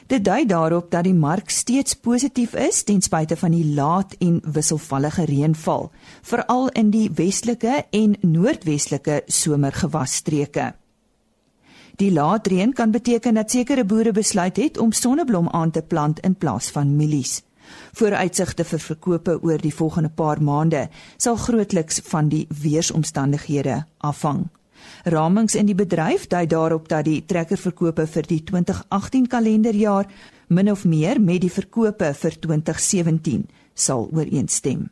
Dit 0.06 0.26
dui 0.26 0.44
daarop 0.44 0.90
dat 0.92 1.06
die 1.08 1.16
mark 1.16 1.48
steeds 1.50 1.96
positief 1.96 2.52
is 2.60 2.82
ten 2.84 3.00
spyte 3.00 3.38
van 3.40 3.56
die 3.56 3.64
laat 3.64 4.12
en 4.20 4.42
wisselvallige 4.44 5.24
reënval, 5.24 5.88
veral 6.22 6.68
in 6.76 6.92
die 6.92 7.08
westelike 7.08 7.86
en 7.90 8.18
noordwestelike 8.20 9.22
somergewasstreke. 9.26 10.74
Die 11.96 12.12
laat 12.12 12.46
reën 12.46 12.72
kan 12.72 12.90
beteken 12.90 13.34
dat 13.34 13.50
sekere 13.50 13.84
boere 13.84 14.12
besluit 14.12 14.56
het 14.56 14.78
om 14.78 14.92
sonneblom 14.92 15.48
aan 15.48 15.70
te 15.70 15.82
plant 15.82 16.20
in 16.20 16.34
plaas 16.34 16.68
van 16.70 16.96
mielies. 16.96 17.42
Vooruitsigte 17.92 18.64
vir 18.64 18.80
verkope 18.80 19.38
oor 19.42 19.58
die 19.58 19.74
volgende 19.74 20.10
paar 20.10 20.42
maande 20.42 20.88
sal 21.16 21.36
grootliks 21.36 22.00
van 22.04 22.28
die 22.28 22.46
weeromstandighede 22.62 23.84
afhang. 23.98 24.46
Ramings 25.04 25.54
in 25.54 25.66
die 25.66 25.74
bedryf 25.74 26.26
dui 26.28 26.46
daarop 26.46 26.88
dat 26.88 27.06
die 27.08 27.24
trekkerverkope 27.24 28.06
vir 28.06 28.28
die 28.28 28.42
2018 28.44 29.26
kalenderjaar 29.26 30.06
min 30.48 30.70
of 30.70 30.84
meer 30.84 31.20
met 31.20 31.40
die 31.40 31.50
verkope 31.50 32.12
vir 32.14 32.40
2017 32.40 33.46
sal 33.74 34.08
ooreenstem. 34.12 34.90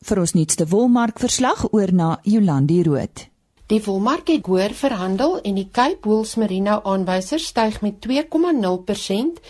Vir 0.00 0.20
ons 0.22 0.32
nuutste 0.32 0.66
wolmark 0.70 1.18
verslag 1.20 1.66
oor 1.72 1.92
na 1.92 2.18
Jolandi 2.24 2.82
Rood. 2.86 3.28
Die 3.68 3.82
volmark 3.84 4.30
het 4.32 4.46
hoër 4.48 4.72
verhandel 4.72 5.34
en 5.44 5.58
die 5.58 5.66
Cape 5.76 6.08
Wools 6.08 6.38
Merino 6.40 6.78
aanwyser 6.88 7.42
styg 7.44 7.74
met 7.84 7.98
2,0% 8.06 9.42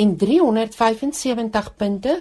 en 0.00 0.14
375 0.22 1.68
punte 1.76 2.14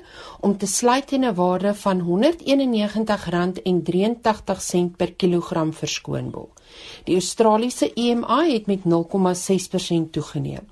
om 0.43 0.57
te 0.59 0.67
sluit 0.67 1.07
teen 1.07 1.23
'n 1.23 1.31
waarde 1.35 1.73
van 1.73 2.01
R191.83 2.01 4.91
per 4.97 5.13
kilogram 5.13 5.73
vir 5.73 5.87
skoonbol. 5.87 6.49
Die 7.05 7.15
Australiese 7.15 7.93
EMA 7.93 8.43
het 8.51 8.67
met 8.67 8.79
0,6% 8.83 10.11
toegeneem. 10.11 10.67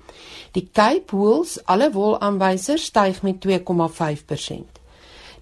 Die 0.52 0.68
Cape 0.72 1.16
Wools 1.16 1.64
alle 1.64 1.92
wol 1.92 2.20
aanwysers 2.20 2.84
styg 2.84 3.22
met 3.22 3.40
2,5%. 3.40 4.73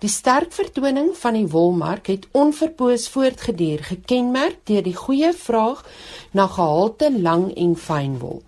Die 0.03 0.11
sterk 0.11 0.51
vertoning 0.51 1.13
van 1.15 1.37
die 1.39 1.47
wolmark 1.47 2.09
het 2.11 2.25
onverpoos 2.35 3.05
voortgeduur, 3.15 3.85
gekenmerk 3.87 4.65
deur 4.67 4.83
die 4.83 4.97
goeie 4.99 5.31
vraag 5.31 5.85
na 6.35 6.49
gehalte 6.51 7.11
lang 7.15 7.53
en 7.55 7.77
fyn 7.79 8.17
wol. 8.19 8.41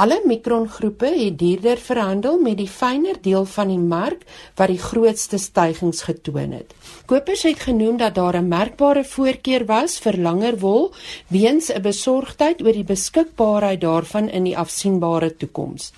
Alle 0.00 0.16
mikrongroepe 0.24 1.10
het 1.12 1.36
duurder 1.42 1.76
verhandel 1.90 2.40
met 2.40 2.56
die 2.62 2.70
fynere 2.72 3.20
deel 3.20 3.44
van 3.44 3.68
die 3.68 3.84
mark 3.92 4.24
wat 4.56 4.72
die 4.72 4.80
grootste 4.80 5.36
stygings 5.36 6.06
getoon 6.08 6.56
het. 6.56 6.72
Kopers 7.04 7.44
het 7.44 7.68
genoem 7.68 8.00
dat 8.00 8.14
daar 8.14 8.40
'n 8.40 8.48
merkbare 8.48 9.04
voorkeur 9.04 9.66
was 9.66 9.98
vir 9.98 10.16
langer 10.16 10.58
wol 10.58 10.92
weens 11.28 11.68
'n 11.68 11.82
besorgdheid 11.82 12.62
oor 12.62 12.72
die 12.72 12.90
beskikbaarheid 12.96 13.80
daarvan 13.80 14.28
in 14.28 14.44
die 14.44 14.56
afsienbare 14.56 15.36
toekoms. 15.36 15.92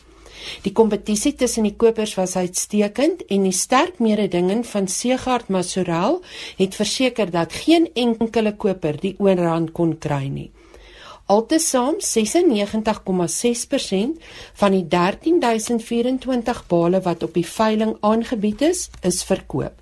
Die 0.65 0.73
kompetisie 0.73 1.35
tussen 1.35 1.69
die 1.69 1.77
kopers 1.77 2.15
was 2.19 2.37
uitstekend 2.37 3.25
en 3.29 3.49
die 3.49 3.57
sterk 3.57 3.99
mededinging 3.99 4.65
van 4.67 4.89
Segard 4.89 5.49
Masorel 5.49 6.23
het 6.59 6.75
verseker 6.75 7.31
dat 7.31 7.53
geen 7.53 7.89
enkele 7.95 8.57
koper 8.57 9.01
die 9.01 9.15
oorhand 9.19 9.73
kon 9.73 9.99
kry 9.99 10.27
nie. 10.29 10.51
Altesaam 11.31 12.01
96,6% 12.03 14.17
van 14.59 14.75
die 14.75 14.87
13024 14.89 16.67
bale 16.67 17.01
wat 17.05 17.23
op 17.23 17.35
die 17.39 17.47
veiling 17.47 17.93
aangebied 18.01 18.61
is, 18.67 18.91
is 19.07 19.23
verkoop. 19.29 19.77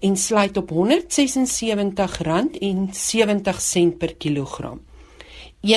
en 0.00 0.16
sluit 0.16 0.56
op 0.56 0.70
R176,70 0.70 0.76
per 3.98 4.14
kilogram. 4.14 4.80
21,5 5.64 5.70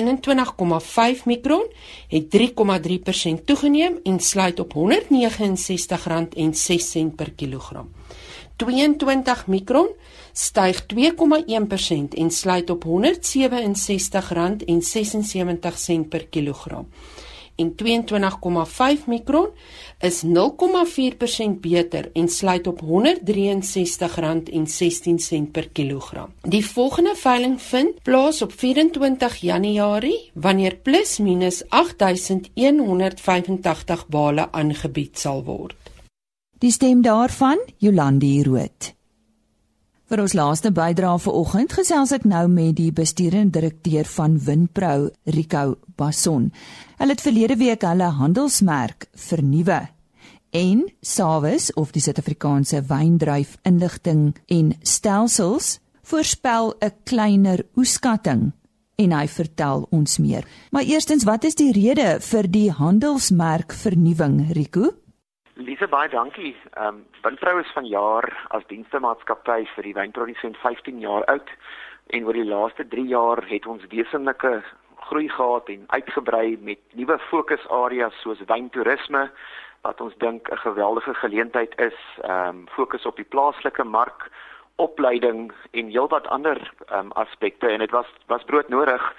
mikron 1.26 1.72
het 2.08 2.38
3,3% 2.38 3.44
toegeneem 3.46 4.00
en 4.04 4.20
sluit 4.20 4.60
op 4.60 4.74
R169,06 4.74 4.80
per 7.16 7.32
kilogram. 7.32 7.92
22 8.56 9.48
mikron 9.48 9.88
styg 10.38 10.86
2,1% 10.86 12.22
en 12.22 12.32
sluit 12.32 12.70
op 12.70 12.86
R167,76 12.86 12.92
per 16.10 16.28
kilogram. 16.28 16.88
en 17.58 17.76
22,5 17.76 19.06
mikron 19.06 19.48
is 20.00 20.24
0,4% 20.24 20.30
beter 21.60 22.10
en 22.14 22.30
sluit 22.30 22.68
op 22.68 22.82
R163,16 22.82 22.88
per 25.52 25.70
kilogram. 25.70 26.34
Die 26.42 26.66
volgende 26.66 27.16
veiling 27.16 27.62
vind 27.62 28.04
plaas 28.04 28.42
op 28.42 28.54
24 28.54 29.36
Januarie 29.36 30.32
wanneer 30.34 30.76
plus 30.76 31.18
minus 31.18 31.64
8185 31.70 34.08
bale 34.08 34.52
aangebied 34.52 35.20
sal 35.20 35.44
word. 35.44 35.76
Die 36.58 36.72
stem 36.72 37.02
daarvan 37.02 37.60
Jolandi 37.78 38.44
Rood. 38.44 38.97
Vir 40.08 40.22
ons 40.24 40.34
laaste 40.38 40.70
bydrae 40.72 41.20
vanoggend 41.20 41.74
gesels 41.76 42.14
ek 42.16 42.24
nou 42.32 42.46
met 42.48 42.78
die 42.78 42.94
bestuurende 42.96 43.58
direkteur 43.58 44.08
van 44.08 44.38
Winpro, 44.40 45.10
Rico 45.36 45.64
Basson. 46.00 46.46
Hulle 46.96 47.12
het 47.12 47.24
verlede 47.26 47.58
week 47.60 47.84
hulle 47.84 48.08
handelsmerk 48.16 49.10
vernuwe 49.20 49.82
en 50.56 50.86
Sawis 51.04 51.74
of 51.76 51.92
die 51.92 52.06
Suid-Afrikaanse 52.06 52.86
wyndryf 52.88 53.58
inligting 53.68 54.30
en 54.48 54.70
stelsels 54.80 55.82
voorspel 56.08 56.72
'n 56.80 56.96
kleiner 57.04 57.66
oeskatting 57.76 58.54
en 58.96 59.12
hy 59.12 59.28
vertel 59.28 59.88
ons 59.92 60.18
meer. 60.18 60.48
Maar 60.72 60.84
eerstens, 60.84 61.24
wat 61.24 61.44
is 61.44 61.56
die 61.56 61.74
rede 61.74 62.22
vir 62.22 62.48
die 62.48 62.72
handelsmerk 62.72 63.74
vernuwing, 63.74 64.54
Rico? 64.56 64.94
Lise 65.58 65.88
baie 65.90 66.10
dankie. 66.10 66.54
Ehm 66.78 66.88
um, 66.88 67.06
Winvrou 67.24 67.60
is 67.60 67.72
vanjaar 67.74 68.26
as 68.54 68.66
dienstemaatskappy 68.70 69.64
vir 69.74 69.88
die 69.88 69.94
wynprodusent 69.98 70.58
15 70.62 71.00
jaar 71.02 71.24
oud 71.34 71.50
en 72.14 72.28
oor 72.28 72.38
die 72.38 72.46
laaste 72.46 72.86
3 72.92 73.06
jaar 73.10 73.42
het 73.50 73.66
ons 73.66 73.88
wesenlike 73.90 74.52
groei 75.08 75.26
gehad 75.34 75.72
en 75.74 75.88
uitgebrei 75.88 76.60
met 76.62 76.84
nuwe 77.00 77.18
fokusareas 77.30 78.22
soos 78.22 78.44
wyntoerisme 78.52 79.24
wat 79.88 80.02
ons 80.02 80.14
dink 80.22 80.52
'n 80.52 80.62
geweldige 80.68 81.14
geleentheid 81.24 81.74
is. 81.90 81.98
Ehm 82.22 82.50
um, 82.50 82.68
fokus 82.78 83.06
op 83.06 83.16
die 83.16 83.30
plaaslike 83.34 83.84
mark, 83.84 84.30
opleiding 84.76 85.52
en 85.72 85.90
heelwat 85.90 86.28
ander 86.28 86.62
ehm 86.88 87.00
um, 87.00 87.12
aspekte 87.12 87.68
en 87.68 87.80
dit 87.80 87.92
was 87.92 88.14
was 88.28 88.44
broodnodig 88.44 89.14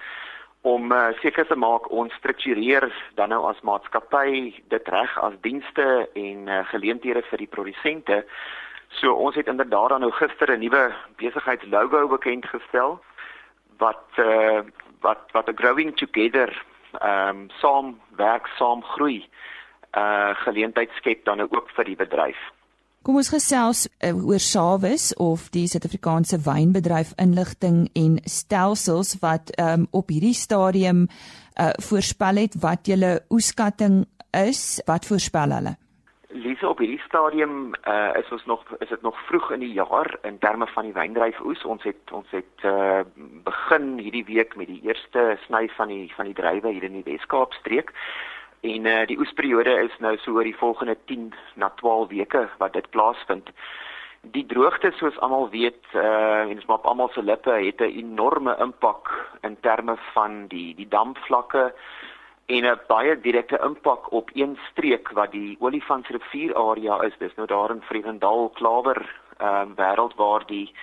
om 0.63 0.93
uh, 0.93 1.09
seker 1.23 1.47
te 1.47 1.57
maak 1.57 1.91
ons 1.91 2.15
struktureer 2.19 2.89
dan 3.15 3.29
nou 3.29 3.45
as 3.47 3.61
maatskappy 3.63 4.55
dit 4.69 4.89
reg 4.89 5.19
as 5.23 5.37
dienste 5.47 6.09
en 6.15 6.49
uh, 6.49 6.65
geleenthede 6.73 7.23
vir 7.31 7.39
die 7.39 7.51
produsente. 7.51 8.25
So 8.99 9.15
ons 9.15 9.37
het 9.37 9.47
inderdaad 9.47 9.99
nou 10.01 10.11
gister 10.11 10.51
'n 10.51 10.61
nuwe 10.61 10.95
besigheidslogo 11.17 12.09
bekend 12.09 12.47
gestel 12.47 12.99
wat 13.79 14.05
uh, 14.19 14.61
wat 15.01 15.31
wat 15.33 15.49
'n 15.49 15.57
growing 15.57 15.97
together 15.97 16.51
ehm 17.01 17.29
um, 17.29 17.51
saam 17.61 18.01
werk, 18.17 18.47
saam 18.59 18.83
groei 18.83 19.29
uh 19.97 20.35
geleentheid 20.45 20.91
skep 20.97 21.25
dan 21.25 21.37
nou 21.37 21.49
ook 21.51 21.71
vir 21.71 21.85
die 21.85 21.97
bedryf. 21.97 22.41
Kom 23.09 23.17
ons 23.17 23.31
gesels 23.33 23.87
uh, 24.05 24.11
oor 24.13 24.43
Sawis 24.45 25.15
of 25.17 25.47
die 25.55 25.63
Suid-Afrikaanse 25.65 26.43
wynbedryf 26.45 27.15
inligting 27.17 27.87
en 27.97 28.19
stelsels 28.29 29.15
wat 29.23 29.49
um, 29.57 29.87
op 29.97 30.13
hierdie 30.13 30.35
stadium 30.37 31.07
uh, 31.09 31.71
voorspel 31.87 32.43
het 32.43 32.59
wat 32.61 32.85
julle 32.93 33.15
oeskatting 33.33 34.03
is. 34.37 34.61
Wat 34.85 35.09
voorspel 35.09 35.57
hulle? 35.57 35.73
Lise 36.37 36.69
op 36.69 36.85
hierdie 36.85 37.01
stadium 37.07 37.73
uh, 37.89 38.13
is 38.21 38.29
ons 38.29 38.45
nog 38.45 38.69
is 38.85 38.93
dit 38.93 39.01
nog 39.09 39.17
vroeg 39.31 39.55
in 39.57 39.65
die 39.65 39.73
jaar 39.81 40.19
in 40.29 40.37
terme 40.45 40.69
van 40.77 40.91
die 40.91 40.97
wyndryfoes. 41.01 41.65
Ons 41.65 41.89
het 41.89 42.13
ons 42.13 42.29
het 42.37 42.69
uh, 42.69 43.07
begin 43.49 43.95
hierdie 44.05 44.27
week 44.29 44.53
met 44.61 44.69
die 44.69 44.83
eerste 44.85 45.31
sny 45.47 45.65
van 45.81 45.97
die 45.97 46.11
van 46.13 46.29
die 46.29 46.37
druiwe 46.37 46.77
hier 46.77 46.85
in 46.93 47.01
die 47.01 47.09
Wes-Kaap 47.09 47.57
streek. 47.57 47.97
En 48.61 48.85
uh, 48.85 49.07
die 49.07 49.19
oesperiode 49.19 49.71
is 49.85 49.99
nou 50.03 50.17
so 50.19 50.35
oor 50.35 50.47
die 50.47 50.57
volgende 50.57 50.97
10 51.07 51.35
na 51.55 51.71
12 51.79 52.09
weke 52.09 52.49
wat 52.59 52.73
dit 52.73 52.91
plaasvind. 52.91 53.51
Die 54.35 54.47
droogte 54.47 54.91
soos 54.99 55.19
almal 55.23 55.47
weet, 55.51 55.85
uh 55.95 56.41
en 56.43 56.49
dit 56.49 56.59
is 56.59 56.67
maar 56.67 56.81
op 56.83 56.89
almal 56.91 57.11
se 57.15 57.23
lippe, 57.23 57.51
het 57.51 57.81
'n 57.81 57.95
enorme 58.03 58.57
impak 58.59 59.13
in 59.41 59.57
terme 59.61 59.97
van 60.13 60.47
die 60.47 60.75
die 60.75 60.89
damvlakke 60.89 61.73
en 62.47 62.65
'n 62.67 62.81
baie 62.87 63.21
direkte 63.21 63.59
impak 63.63 64.13
op 64.13 64.31
een 64.35 64.59
streek 64.71 65.11
wat 65.13 65.31
die 65.31 65.57
Olifantsrivier 65.61 66.55
area 66.55 67.03
is. 67.03 67.15
Dis 67.19 67.35
nou 67.35 67.47
daar 67.47 67.71
in 67.71 67.83
Vredendal, 67.83 68.49
Klawer, 68.49 69.01
ehm 69.39 69.69
um, 69.69 69.75
wêreld 69.77 70.15
waar 70.17 70.47
die 70.47 70.75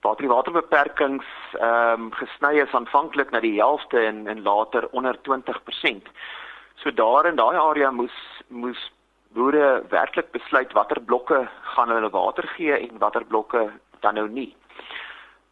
waterwaterbeperkings 0.00 1.26
ehm 1.52 2.00
um, 2.00 2.12
gesny 2.12 2.60
is 2.60 2.74
aanvanklik 2.74 3.30
na 3.30 3.40
die 3.40 3.58
helfte 3.58 3.98
en 3.98 4.26
en 4.26 4.42
later 4.42 4.88
onder 4.90 5.16
20%. 5.22 6.08
So 6.74 6.90
daar 6.90 7.26
in 7.26 7.36
daai 7.36 7.56
area 7.56 7.90
moes 7.90 8.16
moes 8.48 8.92
boere 9.34 9.82
werklik 9.90 10.30
besluit 10.30 10.72
watter 10.72 11.00
blokke 11.00 11.48
gaan 11.74 11.88
hulle 11.88 12.10
water 12.10 12.46
gee 12.56 12.76
en 12.78 12.98
watter 12.98 13.24
blokke 13.24 13.70
dan 14.00 14.14
nou 14.14 14.28
nie. 14.28 14.54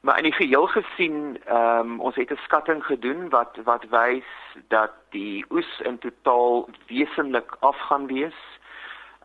Maar 0.03 0.17
in 0.17 0.23
die 0.23 0.33
geheel 0.33 0.67
gesien, 0.67 1.39
ehm 1.47 1.79
um, 1.79 2.01
ons 2.01 2.17
het 2.17 2.31
'n 2.31 2.45
skatting 2.45 2.85
gedoen 2.85 3.29
wat 3.29 3.59
wat 3.65 3.85
wys 3.91 4.31
dat 4.69 4.91
die 5.11 5.45
oes 5.51 5.81
in 5.81 5.99
totaal 5.99 6.69
wesentlik 6.87 7.57
af 7.61 7.79
gaan 7.79 8.07
wees. 8.07 8.39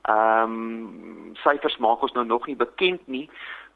Ehm 0.02 0.44
um, 0.44 1.36
syfers 1.36 1.78
maak 1.78 2.02
ons 2.02 2.12
nou 2.12 2.26
nog 2.26 2.46
nie 2.46 2.56
bekend 2.56 3.08
nie, 3.08 3.30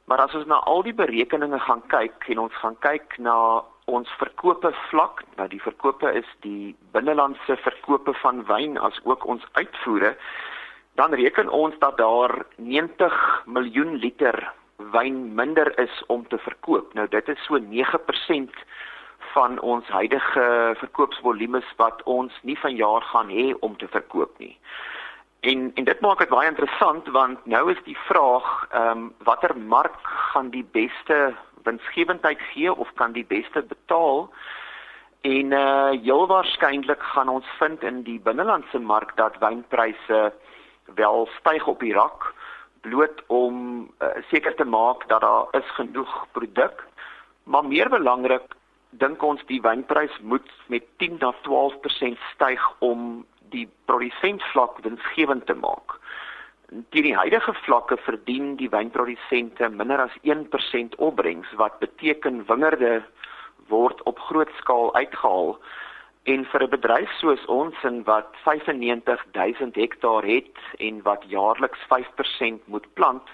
maar 0.05 0.17
as 0.17 0.33
ons 0.33 0.45
na 0.45 0.55
al 0.55 0.81
die 0.81 0.93
berekeninge 0.93 1.59
gaan 1.59 1.83
kyk 1.87 2.27
en 2.27 2.39
ons 2.39 2.53
gaan 2.53 2.77
kyk 2.79 3.17
na 3.17 3.63
ons 3.85 4.09
verkope 4.19 4.71
vlak, 4.89 5.23
nou 5.37 5.47
die 5.51 5.61
verkope 5.61 6.11
is 6.13 6.27
die 6.45 6.75
binnelandse 6.91 7.57
verkope 7.63 8.13
van 8.21 8.43
wyn 8.45 8.77
as 8.77 8.99
ook 9.03 9.25
ons 9.25 9.45
uitvoere, 9.53 10.15
dan 10.99 11.13
reken 11.13 11.49
ons 11.49 11.75
dat 11.79 11.97
daar 11.97 12.45
90 12.57 13.43
miljoen 13.45 13.95
liter 13.95 14.37
wyn 14.91 15.35
minder 15.35 15.79
is 15.79 16.03
om 16.07 16.27
te 16.27 16.37
verkoop. 16.37 16.93
Nou 16.93 17.07
dit 17.07 17.27
is 17.29 17.45
so 17.45 17.59
9% 17.59 18.63
van 19.33 19.59
ons 19.59 19.87
huidige 19.87 20.75
verkoopsvolumes 20.77 21.67
wat 21.77 22.03
ons 22.03 22.33
nie 22.41 22.57
vanjaar 22.59 23.05
gaan 23.13 23.29
hê 23.29 23.51
om 23.59 23.77
te 23.77 23.87
verkoop 23.87 24.33
nie. 24.37 24.57
En 25.41 25.71
en 25.75 25.83
dit 25.83 26.01
maak 26.01 26.19
dit 26.19 26.29
baie 26.29 26.49
interessant 26.49 27.07
want 27.15 27.45
nou 27.45 27.63
is 27.71 27.79
die 27.85 27.97
vraag 28.07 28.49
ehm 28.71 28.97
um, 28.97 29.07
watter 29.25 29.55
mark 29.57 29.97
gaan 30.33 30.49
die 30.49 30.65
beste 30.71 31.33
winsgewendheid 31.63 32.39
gee 32.53 32.73
of 32.73 32.93
kan 32.93 33.11
die 33.11 33.25
beste 33.25 33.61
betaal. 33.61 34.29
En 35.21 35.51
uh 35.51 35.89
heel 35.89 36.27
waarskynlik 36.27 37.03
gaan 37.13 37.29
ons 37.29 37.45
vind 37.59 37.83
in 37.83 38.03
die 38.03 38.19
binnelandse 38.19 38.79
mark 38.79 39.15
dat 39.15 39.37
wynpryse 39.39 40.33
wel 40.95 41.27
styg 41.39 41.67
op 41.67 41.79
die 41.79 41.93
rak 41.93 42.33
bloot 42.81 43.21
om 43.27 43.81
uh, 44.01 44.07
seker 44.29 44.55
te 44.55 44.65
maak 44.65 45.07
dat 45.07 45.21
daar 45.21 45.45
is 45.51 45.69
genoeg 45.77 46.27
produk. 46.31 46.87
Maar 47.43 47.65
meer 47.65 47.89
belangrik 47.89 48.55
dink 48.89 49.23
ons 49.23 49.43
die 49.45 49.61
wynprys 49.61 50.17
moet 50.21 50.49
met 50.67 50.83
10 50.97 51.17
tot 51.17 51.35
12% 51.47 52.17
styg 52.33 52.61
om 52.79 53.25
die 53.53 53.69
produsent 53.85 54.43
vlak 54.51 54.79
winsgewend 54.83 55.45
te 55.45 55.53
maak 55.53 55.99
teen 56.71 57.03
die 57.03 57.15
huidige 57.15 57.53
vlakke 57.65 57.97
verdien 58.05 58.55
die 58.55 58.69
wynprodusente 58.71 59.67
minder 59.69 60.05
as 60.05 60.13
1% 60.23 60.95
opbrengs 60.97 61.49
wat 61.59 61.79
beteken 61.83 62.45
wingerde 62.47 63.01
word 63.67 63.99
op 64.07 64.19
groot 64.29 64.51
skaal 64.59 64.93
uitgehaal 64.95 65.57
en 66.31 66.45
vir 66.45 66.63
'n 66.63 66.69
bedryf 66.69 67.11
soos 67.19 67.43
ons 67.45 67.75
en 67.83 68.03
wat 68.03 68.29
95000 68.45 69.75
hektaar 69.75 70.23
het 70.23 70.57
en 70.79 71.01
wat 71.03 71.23
jaarliks 71.27 71.81
5% 71.91 72.67
moet 72.67 72.87
plant 72.93 73.27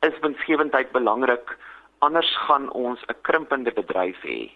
is 0.00 0.18
winsgewendheid 0.20 0.92
belangrik 0.92 1.58
anders 1.98 2.36
gaan 2.46 2.70
ons 2.70 3.00
'n 3.08 3.20
krimpende 3.22 3.72
bedryf 3.72 4.20
hê. 4.22 4.50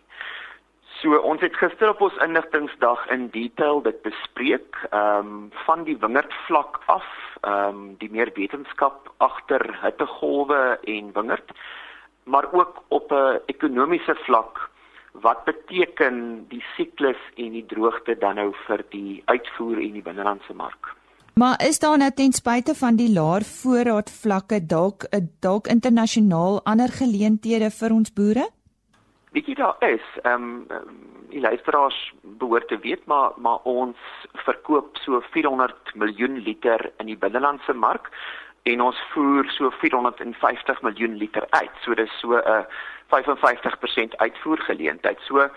So 0.99 1.15
ons 1.23 1.43
het 1.45 1.55
gister 1.55 1.93
op 1.93 2.01
ons 2.03 2.17
inligtingsdag 2.25 3.05
in 3.15 3.29
detail 3.31 3.83
dit 3.87 3.99
bespreek, 4.03 4.79
ehm 4.91 5.29
um, 5.29 5.51
van 5.67 5.85
die 5.87 5.97
wingerdvlak 5.99 6.81
af, 6.87 7.07
ehm 7.43 7.69
um, 7.69 7.85
die 8.01 8.11
meer 8.11 8.33
wetenskap 8.35 9.13
agter 9.19 9.63
hittegolwe 9.83 10.79
en 10.83 11.13
wingerd, 11.15 11.55
maar 12.25 12.51
ook 12.53 12.83
op 12.89 13.13
'n 13.13 13.41
ekonomiese 13.47 14.15
vlak 14.27 14.71
wat 15.13 15.45
beteken 15.45 16.47
die 16.49 16.65
siklus 16.77 17.23
en 17.37 17.53
die 17.53 17.67
droogte 17.67 18.19
dan 18.19 18.35
nou 18.35 18.53
vir 18.67 18.85
die 18.91 19.23
uitvoer 19.25 19.79
en 19.79 19.93
die 19.93 20.03
binnelandse 20.03 20.55
mark. 20.55 20.95
Maar 21.35 21.63
is 21.69 21.79
daar 21.79 21.99
net 21.99 22.17
nou 22.17 22.27
ten 22.27 22.33
spyte 22.33 22.75
van 22.75 22.97
die 22.97 23.13
laer 23.13 23.45
voorraadvlakke 23.47 24.67
dalk 24.67 25.07
dalk 25.41 25.67
internasionaal 25.67 26.61
ander 26.65 26.89
geleenthede 26.89 27.71
vir 27.71 27.93
ons 27.93 28.13
boere? 28.13 28.49
Bietjie 29.33 29.55
daar 29.55 29.77
is, 29.85 30.05
ehm 30.23 30.65
um, 30.69 31.09
die 31.29 31.41
luisteraars 31.41 32.15
behoort 32.23 32.69
te 32.69 32.79
weet 32.79 33.05
maar 33.07 33.33
maar 33.37 33.59
ons 33.63 33.97
verkoop 34.33 34.97
so 34.97 35.21
400 35.21 35.95
miljoen 35.95 36.39
liter 36.39 36.93
in 36.97 37.07
die 37.07 37.17
binnelandse 37.17 37.73
mark 37.73 38.09
en 38.63 38.81
ons 38.81 39.03
voer 39.13 39.51
so 39.51 39.71
450 39.71 40.81
miljoen 40.83 41.17
liter 41.17 41.47
uit. 41.51 41.75
So 41.85 41.95
dis 41.95 42.19
so 42.21 42.37
'n 42.37 42.43
uh, 42.49 42.65
55% 43.09 44.17
uitvoergeleentheid. 44.17 45.19
So 45.21 45.49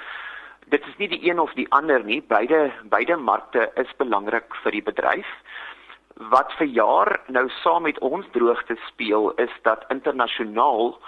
dit 0.68 0.88
is 0.88 0.98
nie 0.98 1.08
die 1.08 1.30
een 1.30 1.40
of 1.40 1.54
die 1.54 1.68
ander 1.72 2.04
nie. 2.04 2.22
Beide 2.22 2.72
beide 2.84 3.16
markte 3.16 3.72
is 3.76 3.96
belangrik 3.98 4.56
vir 4.64 4.72
die 4.72 4.84
bedryf. 4.84 5.28
Wat 6.30 6.52
vir 6.58 6.68
jaar 6.68 7.20
nou 7.28 7.50
saam 7.50 7.84
met 7.84 8.00
ons 8.00 8.26
droogte 8.32 8.78
speel 8.88 9.32
is 9.32 9.54
dat 9.62 9.86
internasionaal 9.90 11.00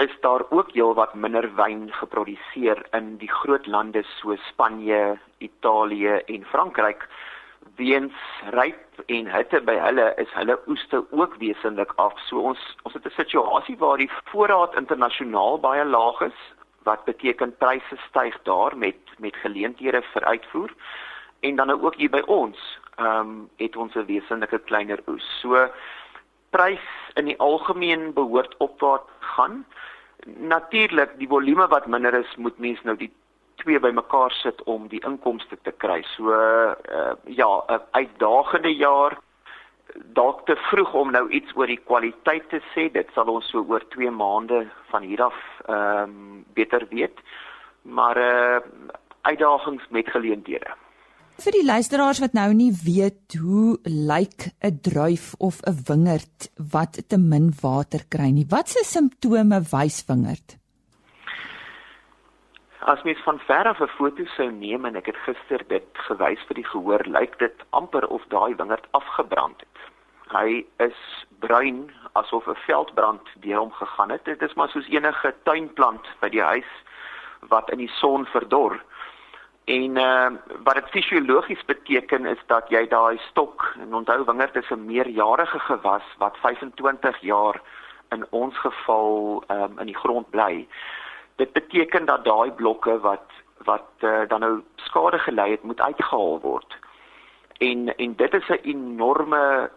is 0.00 0.20
daar 0.20 0.44
ook 0.50 0.70
heelwat 0.72 1.14
minder 1.14 1.46
wyn 1.54 1.90
geproduseer 1.92 2.78
in 2.96 3.16
die 3.20 3.30
groot 3.30 3.66
lande 3.66 4.02
so 4.16 4.36
Spanje, 4.48 5.18
Italië 5.38 6.20
en 6.26 6.44
Frankryk 6.44 7.04
weens 7.76 8.16
ryp 8.56 9.02
en 9.06 9.28
hitte 9.28 9.60
by 9.68 9.76
hulle 9.80 10.06
is 10.22 10.32
hulle 10.38 10.56
oeste 10.72 11.02
ook 11.10 11.36
wesentlik 11.42 11.92
af. 11.96 12.16
So 12.28 12.40
ons 12.52 12.62
ons 12.82 12.94
het 12.94 13.06
'n 13.06 13.18
situasie 13.20 13.76
waar 13.78 13.98
die 13.98 14.10
voorraad 14.32 14.76
internasionaal 14.76 15.60
baie 15.60 15.84
laag 15.84 16.20
is 16.20 16.38
wat 16.88 17.04
beteken 17.04 17.56
pryse 17.56 17.96
styg 18.08 18.42
daar 18.42 18.76
met 18.76 18.96
met 19.18 19.36
geleenthede 19.36 20.02
vir 20.12 20.24
uitvoer 20.24 20.70
en 21.40 21.56
dan 21.56 21.70
ook 21.70 21.94
hier 21.94 22.10
by 22.10 22.22
ons 22.26 22.58
ehm 22.96 23.20
um, 23.20 23.48
het 23.56 23.76
ons 23.76 23.94
'n 23.94 24.06
wesentlike 24.06 24.58
kleiner 24.58 25.00
oes. 25.06 25.40
So 25.40 25.68
prys 26.50 26.86
in 27.14 27.24
die 27.30 27.38
algemeen 27.38 28.12
behoort 28.14 28.56
opwaarts 28.58 29.10
gaan. 29.34 29.64
Natuurlik 30.26 31.16
die 31.18 31.28
volume 31.28 31.66
wat 31.68 31.86
minder 31.86 32.14
is, 32.14 32.36
moet 32.36 32.58
mens 32.58 32.82
nou 32.82 32.96
die 32.96 33.12
twee 33.60 33.80
bymekaar 33.80 34.32
sit 34.32 34.62
om 34.62 34.88
die 34.88 35.02
inkomste 35.06 35.58
te 35.62 35.72
kry. 35.72 36.02
So 36.16 36.32
uh, 36.32 37.12
ja, 37.24 37.50
'n 37.68 37.80
uitdagende 37.90 38.74
jaar 38.76 39.18
dalk 40.14 40.46
te 40.46 40.56
vroeg 40.56 40.94
om 40.94 41.10
nou 41.10 41.28
iets 41.28 41.56
oor 41.56 41.66
die 41.66 41.80
kwaliteit 41.84 42.48
te 42.48 42.60
sê. 42.74 42.90
Dit 42.92 43.08
sal 43.14 43.28
ons 43.28 43.48
so 43.50 43.64
oor 43.68 43.84
2 43.88 44.10
maande 44.10 44.66
van 44.90 45.02
hier 45.02 45.22
af 45.22 45.38
ehm 45.66 46.02
um, 46.02 46.44
beter 46.54 46.86
weet. 46.90 47.18
Maar 47.82 48.16
uh 48.16 48.60
uitdagings 49.22 49.84
met 49.88 50.08
geleenthede. 50.08 50.70
Vir 51.40 51.54
die 51.56 51.64
luisteraars 51.64 52.18
wat 52.20 52.34
nou 52.36 52.50
nie 52.52 52.72
weet 52.84 53.32
hoe 53.40 53.78
lyk 53.88 54.52
'n 54.60 54.80
druif 54.84 55.32
of 55.38 55.62
'n 55.64 55.76
wingerd 55.88 56.50
wat 56.72 57.00
te 57.08 57.16
min 57.16 57.48
water 57.62 58.02
kry 58.14 58.28
nie. 58.30 58.44
Wat 58.48 58.68
se 58.68 58.84
simptome 58.84 59.60
wys 59.72 60.04
wingerd? 60.08 60.58
As 62.80 63.02
mens 63.04 63.22
van 63.24 63.38
ver 63.38 63.64
af 63.64 63.80
'n 63.80 63.88
foto 63.96 64.24
sou 64.36 64.50
neem 64.50 64.84
en 64.84 64.96
ek 64.96 65.06
het 65.06 65.16
gister 65.16 65.64
dit 65.68 65.88
gewys 65.92 66.42
vir 66.48 66.54
die 66.54 66.68
gehoor, 66.72 67.02
lyk 67.06 67.38
dit 67.38 67.56
amper 67.70 68.06
of 68.06 68.22
daai 68.28 68.54
wingerd 68.54 68.86
afgebrand 68.90 69.60
het. 69.60 69.78
Hy 70.28 70.66
is 70.76 71.26
bruin 71.38 71.90
asof 72.12 72.46
'n 72.48 72.62
veldbrand 72.66 73.26
deur 73.40 73.58
hom 73.58 73.72
gegaan 73.72 74.10
het. 74.10 74.24
Dit 74.24 74.42
is 74.42 74.54
maar 74.54 74.68
soos 74.68 74.88
enige 74.88 75.34
tuinplant 75.44 76.06
by 76.20 76.28
die 76.28 76.42
huis 76.42 76.70
wat 77.48 77.70
in 77.70 77.78
die 77.78 77.92
son 78.00 78.26
verdor. 78.26 78.82
En 79.70 79.96
uh, 79.96 80.30
wat 80.64 80.74
dit 80.74 80.88
fisiologies 80.94 81.64
beteken 81.64 82.26
is 82.26 82.40
dat 82.46 82.68
jy 82.74 82.86
daai 82.90 83.18
stok, 83.30 83.66
en 83.78 83.94
onthou 83.94 84.24
wingerd 84.24 84.56
is 84.56 84.70
'n 84.70 84.86
meerjarige 84.86 85.58
gewas 85.58 86.06
wat 86.18 86.36
25 86.42 87.20
jaar 87.20 87.60
in 88.10 88.26
ons 88.30 88.58
geval 88.58 89.44
um, 89.48 89.78
in 89.78 89.86
die 89.86 90.00
grond 90.02 90.30
bly 90.30 90.66
dit 91.40 91.52
beteken 91.52 92.04
dat 92.04 92.24
daai 92.24 92.50
blokke 92.52 92.98
wat 93.00 93.28
wat 93.68 94.04
uh, 94.08 94.22
dan 94.28 94.40
nou 94.40 94.54
skade 94.88 95.18
gelei 95.18 95.50
het 95.50 95.62
moet 95.62 95.80
uitgehaal 95.80 96.40
word. 96.40 96.76
En 97.58 97.96
en 97.96 98.14
dit 98.22 98.34
is 98.34 98.48
'n 98.48 98.64
enorme 98.72 99.70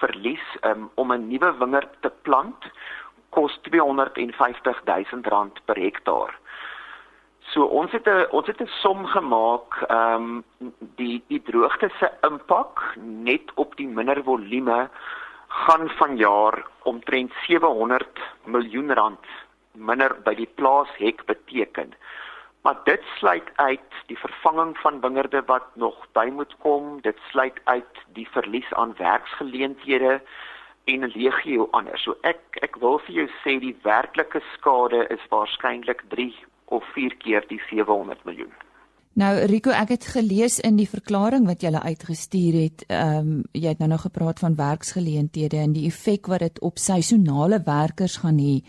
verlies 0.00 0.46
um, 0.60 0.90
om 0.94 1.12
'n 1.12 1.28
nuwe 1.28 1.50
wingerd 1.58 1.94
te 2.00 2.12
plant 2.22 2.70
kos 3.30 3.58
250 3.62 4.82
000 4.84 5.04
rand 5.22 5.64
per 5.64 5.76
hektaar. 5.76 6.38
So 7.50 7.64
ons 7.64 7.90
het 7.90 8.06
'n 8.06 8.26
ons 8.30 8.46
het 8.46 8.60
'n 8.62 8.70
som 8.82 9.06
gemaak 9.06 9.82
ehm 9.88 10.14
um, 10.14 10.44
die 10.96 11.22
die 11.26 11.42
droogte 11.42 11.90
se 11.98 12.10
impak 12.22 12.94
net 12.96 13.50
op 13.54 13.76
die 13.76 13.88
minder 13.88 14.22
volume 14.22 14.88
gaan 15.48 15.88
vanjaar 15.88 16.66
omtrent 16.82 17.32
700 17.46 18.18
miljoen 18.44 18.92
rand 18.92 19.26
minder 19.72 20.14
by 20.24 20.34
die 20.34 20.50
plaashek 20.54 21.24
beteken. 21.24 21.94
Maar 22.62 22.76
dit 22.84 23.02
sluit 23.16 23.48
uit 23.54 23.92
die 24.06 24.18
vervanging 24.18 24.78
van 24.78 25.00
wingerde 25.00 25.42
wat 25.46 25.66
nog 25.74 26.06
by 26.12 26.28
moet 26.32 26.56
kom, 26.58 27.00
dit 27.00 27.18
sluit 27.30 27.60
uit 27.64 27.94
die 28.12 28.28
verlies 28.28 28.72
aan 28.72 28.94
werksgeleenthede 28.96 30.20
en 30.84 31.10
legio 31.14 31.68
anders. 31.70 32.02
So 32.02 32.16
ek 32.22 32.60
ek 32.62 32.76
wil 32.76 32.98
vir 32.98 33.14
jou 33.14 33.28
sê 33.42 33.58
die 33.58 33.76
werklike 33.82 34.42
skade 34.54 35.06
is 35.08 35.26
waarskynlik 35.28 36.04
3 36.08 36.34
of 36.70 36.84
4 36.94 37.16
keer 37.22 37.46
die 37.48 37.60
700 37.68 38.24
miljoen. 38.24 38.52
Nou 39.18 39.32
Rico, 39.50 39.72
ek 39.74 39.90
het 39.96 40.04
gelees 40.14 40.60
in 40.62 40.76
die 40.78 40.88
verklaring 40.88 41.48
wat 41.48 41.64
jy 41.66 41.72
uitgestuur 41.74 42.58
het, 42.62 42.84
ehm 42.88 43.18
um, 43.18 43.32
jy 43.52 43.72
het 43.72 43.80
nou 43.82 43.90
nog 43.90 44.06
gepraat 44.06 44.38
van 44.38 44.54
werksgeleenthede 44.54 45.58
en 45.58 45.72
die 45.74 45.88
effek 45.88 46.30
wat 46.30 46.44
dit 46.46 46.60
op 46.60 46.78
seisonale 46.78 47.58
werkers 47.66 48.20
gaan 48.22 48.38
hê. 48.38 48.60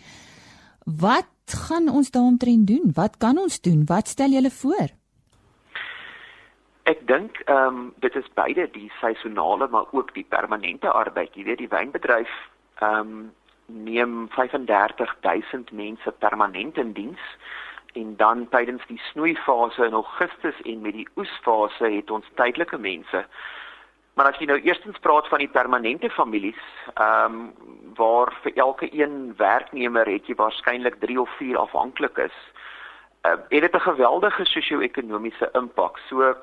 Wat 0.84 1.54
gaan 1.68 1.88
ons 1.88 2.10
daaromtrent 2.10 2.66
doen? 2.66 2.90
Wat 2.94 3.16
kan 3.16 3.38
ons 3.38 3.60
doen? 3.60 3.84
Wat 3.86 4.08
stel 4.08 4.34
julle 4.34 4.50
voor? 4.50 4.90
Ek 6.90 7.06
dink 7.06 7.38
ehm 7.46 7.78
um, 7.78 7.94
dit 8.02 8.14
is 8.18 8.28
beide 8.34 8.66
die 8.72 8.90
seisonale 9.00 9.68
maar 9.68 9.86
ook 9.92 10.14
die 10.14 10.26
permanente 10.28 10.90
arbeid. 10.90 11.34
Jy 11.34 11.44
weet 11.44 11.62
die 11.62 11.70
wynbedryf 11.70 12.34
ehm 12.82 12.98
um, 12.98 13.30
neem 13.66 14.28
35000 14.28 15.70
mense 15.72 16.10
permanent 16.18 16.76
in 16.76 16.92
diens 16.92 17.20
en 17.92 18.16
dan 18.16 18.48
tydens 18.48 18.86
die 18.86 19.00
snoeifase 19.10 19.84
in 19.84 19.92
Augustus 19.92 20.60
en 20.64 20.80
met 20.80 20.92
die 20.92 21.08
oesfase 21.16 21.84
het 21.84 22.10
ons 22.10 22.28
tydelike 22.34 22.78
mense. 22.78 23.24
Maar 24.14 24.28
as 24.28 24.38
jy 24.40 24.46
nou 24.50 24.58
eerstens 24.60 24.98
praat 25.00 25.28
van 25.28 25.40
die 25.40 25.48
permanente 25.48 26.10
families, 26.10 26.60
ehm 26.94 27.34
um, 27.34 27.52
waar 27.96 28.32
vir 28.42 28.52
elke 28.56 28.88
een 28.96 29.34
werknemer 29.36 30.08
het 30.08 30.26
jy 30.26 30.34
waarskynlik 30.34 30.94
3 31.00 31.20
of 31.20 31.30
4 31.36 31.58
afhanklikes, 31.58 32.36
uh, 33.26 33.36
het 33.48 33.60
dit 33.60 33.74
'n 33.74 33.88
geweldige 33.88 34.44
sosio-ekonomiese 34.44 35.48
impak. 35.52 35.98
So 36.08 36.36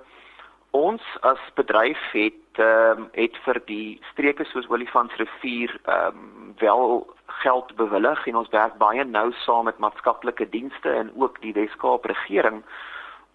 ons 0.72 1.02
as 1.22 1.42
bedryf 1.54 2.12
het 2.12 2.39
ehm 2.60 3.00
um, 3.00 3.10
het 3.14 3.38
vir 3.46 3.62
die 3.66 4.00
streke 4.12 4.46
soos 4.46 4.70
Olifantsrivier 4.70 5.80
ehm 5.84 6.18
um, 6.18 6.54
wel 6.60 7.08
geld 7.26 7.76
bewillig 7.76 8.28
en 8.28 8.36
ons 8.36 8.50
werk 8.50 8.78
baie 8.78 9.04
nou 9.04 9.32
saam 9.46 9.66
met 9.66 9.78
maatskaplike 9.78 10.50
dienste 10.50 10.90
en 10.90 11.12
ook 11.16 11.42
die 11.42 11.54
Wes-Kaap 11.54 12.06
regering 12.06 12.64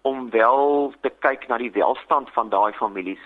om 0.01 0.29
wel 0.29 0.93
te 1.01 1.09
kyk 1.19 1.47
na 1.47 1.57
die 1.57 1.71
welstand 1.71 2.29
van 2.33 2.49
daai 2.49 2.73
families. 2.73 3.25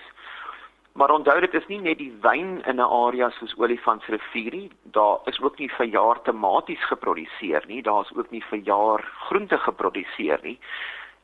Maar 0.94 1.12
onthou 1.12 1.40
dit 1.40 1.54
is 1.54 1.68
nie 1.68 1.80
net 1.80 1.98
die 1.98 2.14
wyn 2.22 2.62
in 2.66 2.80
'n 2.80 2.92
area 3.06 3.30
soos 3.30 3.58
Olifantsrivier 3.58 4.54
nie, 4.54 4.72
daar 4.84 5.20
is 5.26 5.42
ook 5.42 5.60
nie 5.60 5.70
vir 5.70 5.86
jaar 5.86 6.22
tomaties 6.22 6.86
geproduseer 6.88 7.64
nie, 7.68 7.82
daar's 7.82 8.12
ook 8.16 8.32
nie 8.32 8.44
vir 8.50 8.60
jaar 8.60 9.04
groente 9.28 9.58
geproduseer 9.58 10.40
nie. 10.44 10.60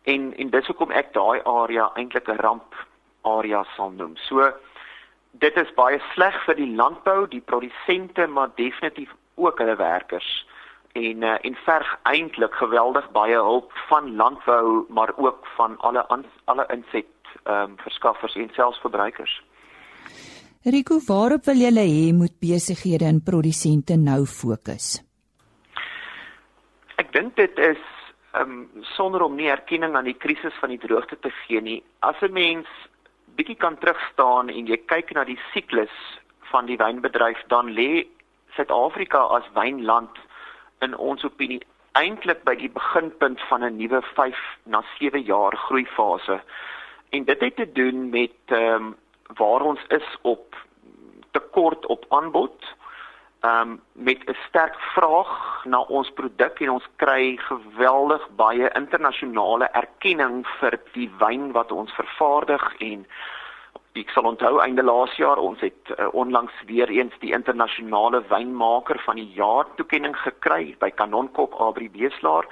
En 0.03 0.33
en 0.37 0.49
dis 0.49 0.67
hoekom 0.67 0.91
ek 0.91 1.13
daai 1.13 1.41
area 1.43 1.91
eintlik 1.95 2.27
'n 2.29 2.37
ramp 2.37 2.75
area 3.25 3.63
sal 3.75 3.91
noem. 3.91 4.15
So 4.27 4.51
dit 5.43 5.57
is 5.57 5.71
baie 5.75 5.99
sleg 6.13 6.35
vir 6.45 6.59
die 6.59 6.71
landbou, 6.75 7.25
die 7.31 7.41
produsente, 7.41 8.27
maar 8.27 8.53
definitief 8.55 9.11
ook 9.35 9.59
hulle 9.59 9.75
werkers. 9.75 10.29
En 10.95 11.25
uh, 11.27 11.35
en 11.43 11.57
verg 11.65 11.89
eintlik 12.07 12.53
geweldig 12.61 13.09
baie 13.11 13.35
hulp 13.35 13.73
van 13.89 14.15
landbou, 14.15 14.85
maar 14.89 15.11
ook 15.17 15.47
van 15.57 15.75
alle 15.79 16.05
alle 16.45 16.67
inset 16.77 17.11
ehm 17.43 17.71
um, 17.71 17.75
verskaffers 17.83 18.35
en 18.35 18.49
selfs 18.55 18.79
verbruikers. 18.79 19.41
Rico, 20.63 20.99
waarop 21.05 21.45
wil 21.45 21.59
julle 21.61 21.83
hê 21.85 22.13
moet 22.13 22.39
besighede 22.41 23.05
en 23.05 23.19
produsente 23.21 23.97
nou 24.01 24.23
fokus? 24.25 24.95
Ek 26.97 27.11
dink 27.13 27.35
dit 27.37 27.59
is 27.59 27.81
um 28.39 28.65
sonder 28.95 29.21
om 29.21 29.35
nie 29.35 29.51
erkenning 29.51 29.93
aan 29.95 30.09
die 30.09 30.17
krisis 30.17 30.55
van 30.61 30.73
die 30.73 30.79
droogte 30.81 31.19
te 31.21 31.29
gee 31.43 31.61
nie. 31.61 31.83
As 31.99 32.15
'n 32.21 32.33
mens 32.33 32.67
bietjie 33.35 33.55
kan 33.55 33.77
terugstaan 33.77 34.49
en 34.49 34.67
jy 34.67 34.77
kyk 34.91 35.13
na 35.15 35.23
die 35.27 35.39
siklus 35.53 35.93
van 36.51 36.65
die 36.65 36.77
wynbedryf, 36.77 37.41
dan 37.47 37.73
lê 37.75 38.05
Suid-Afrika 38.55 39.19
as 39.35 39.47
wynland 39.55 40.19
in 40.85 40.95
ons 40.95 41.23
opinie 41.27 41.61
eintlik 41.99 42.43
by 42.47 42.55
die 42.59 42.71
beginpunt 42.71 43.41
van 43.49 43.63
'n 43.63 43.77
nuwe 43.77 44.01
5 44.15 44.39
na 44.63 44.83
7 44.99 45.21
jaar 45.21 45.55
groeifase. 45.67 46.41
En 47.09 47.23
dit 47.23 47.39
het 47.41 47.55
te 47.55 47.71
doen 47.71 48.09
met 48.09 48.37
ehm 48.45 48.75
um, 48.75 48.95
waar 49.35 49.61
ons 49.61 49.79
is 49.87 50.07
op 50.21 50.55
tekort 51.31 51.85
op 51.85 52.05
aanbod 52.09 52.75
um, 53.45 53.81
met 53.93 54.19
'n 54.25 54.37
sterk 54.47 54.75
vraag 54.79 55.65
na 55.65 55.79
ons 55.79 56.09
produk 56.09 56.59
en 56.59 56.69
ons 56.69 56.87
kry 56.95 57.37
geweldig 57.37 58.29
baie 58.35 58.69
internasionale 58.73 59.67
erkenning 59.71 60.45
vir 60.59 60.79
die 60.93 61.09
wyn 61.19 61.51
wat 61.51 61.71
ons 61.71 61.91
vervaardig 61.93 62.65
en 62.79 63.05
ek 63.95 64.09
sal 64.11 64.27
onthou 64.27 64.59
einde 64.59 64.83
laas 64.83 65.13
jaar 65.15 65.39
ons 65.39 65.59
het 65.63 65.91
uh, 65.95 66.07
onlangs 66.11 66.53
weer 66.65 66.89
eens 66.89 67.13
die 67.19 67.33
internasionale 67.33 68.23
wynmaker 68.27 68.99
van 69.05 69.15
die 69.15 69.31
jaar 69.37 69.65
toekenning 69.75 70.17
gekry 70.19 70.75
by 70.79 70.89
Kanonkop 70.91 71.55
Abri 71.59 71.89
Beeslaar. 71.89 72.45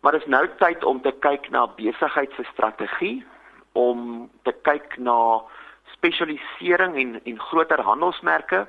Maar 0.00 0.12
dit 0.12 0.22
is 0.22 0.28
nou 0.28 0.48
tyd 0.58 0.84
om 0.84 1.00
te 1.02 1.12
kyk 1.12 1.50
na 1.50 1.66
besigheid 1.66 2.32
se 2.34 2.44
strategie, 2.52 3.24
om 3.72 4.30
te 4.42 4.52
kyk 4.66 4.98
na 4.98 5.42
spesialisering 5.94 6.96
en 6.96 7.20
en 7.24 7.40
groter 7.40 7.82
handelsmerke 7.82 8.66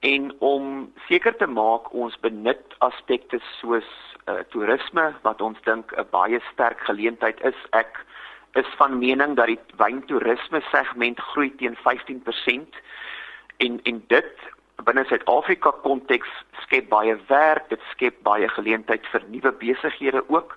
en 0.00 0.32
om 0.38 0.92
seker 1.08 1.36
te 1.36 1.46
maak 1.46 1.92
ons 1.92 2.16
benut 2.24 2.76
aspekte 2.78 3.40
soos 3.58 3.88
uh, 4.28 4.40
toerisme 4.52 5.10
wat 5.26 5.40
ons 5.44 5.58
dink 5.68 5.92
'n 5.92 6.08
baie 6.10 6.40
sterk 6.52 6.80
geleentheid 6.88 7.40
is. 7.44 7.58
Ek 7.72 8.00
is 8.54 8.66
van 8.76 8.98
mening 8.98 9.36
dat 9.36 9.46
die 9.46 9.60
wyntoerisme 9.76 10.60
segment 10.70 11.20
groei 11.20 11.52
teen 11.56 11.76
15% 11.84 12.80
en 13.58 13.80
en 13.82 14.04
dit 14.08 14.32
binne 14.84 15.04
Suid-Afrika 15.04 15.70
konteks 15.84 16.28
skep 16.62 16.88
baie 16.88 17.16
werk, 17.28 17.68
dit 17.68 17.80
skep 17.92 18.22
baie 18.22 18.48
geleentheid 18.48 19.06
vir 19.12 19.22
nuwe 19.28 19.52
besighede 19.52 20.24
ook. 20.28 20.56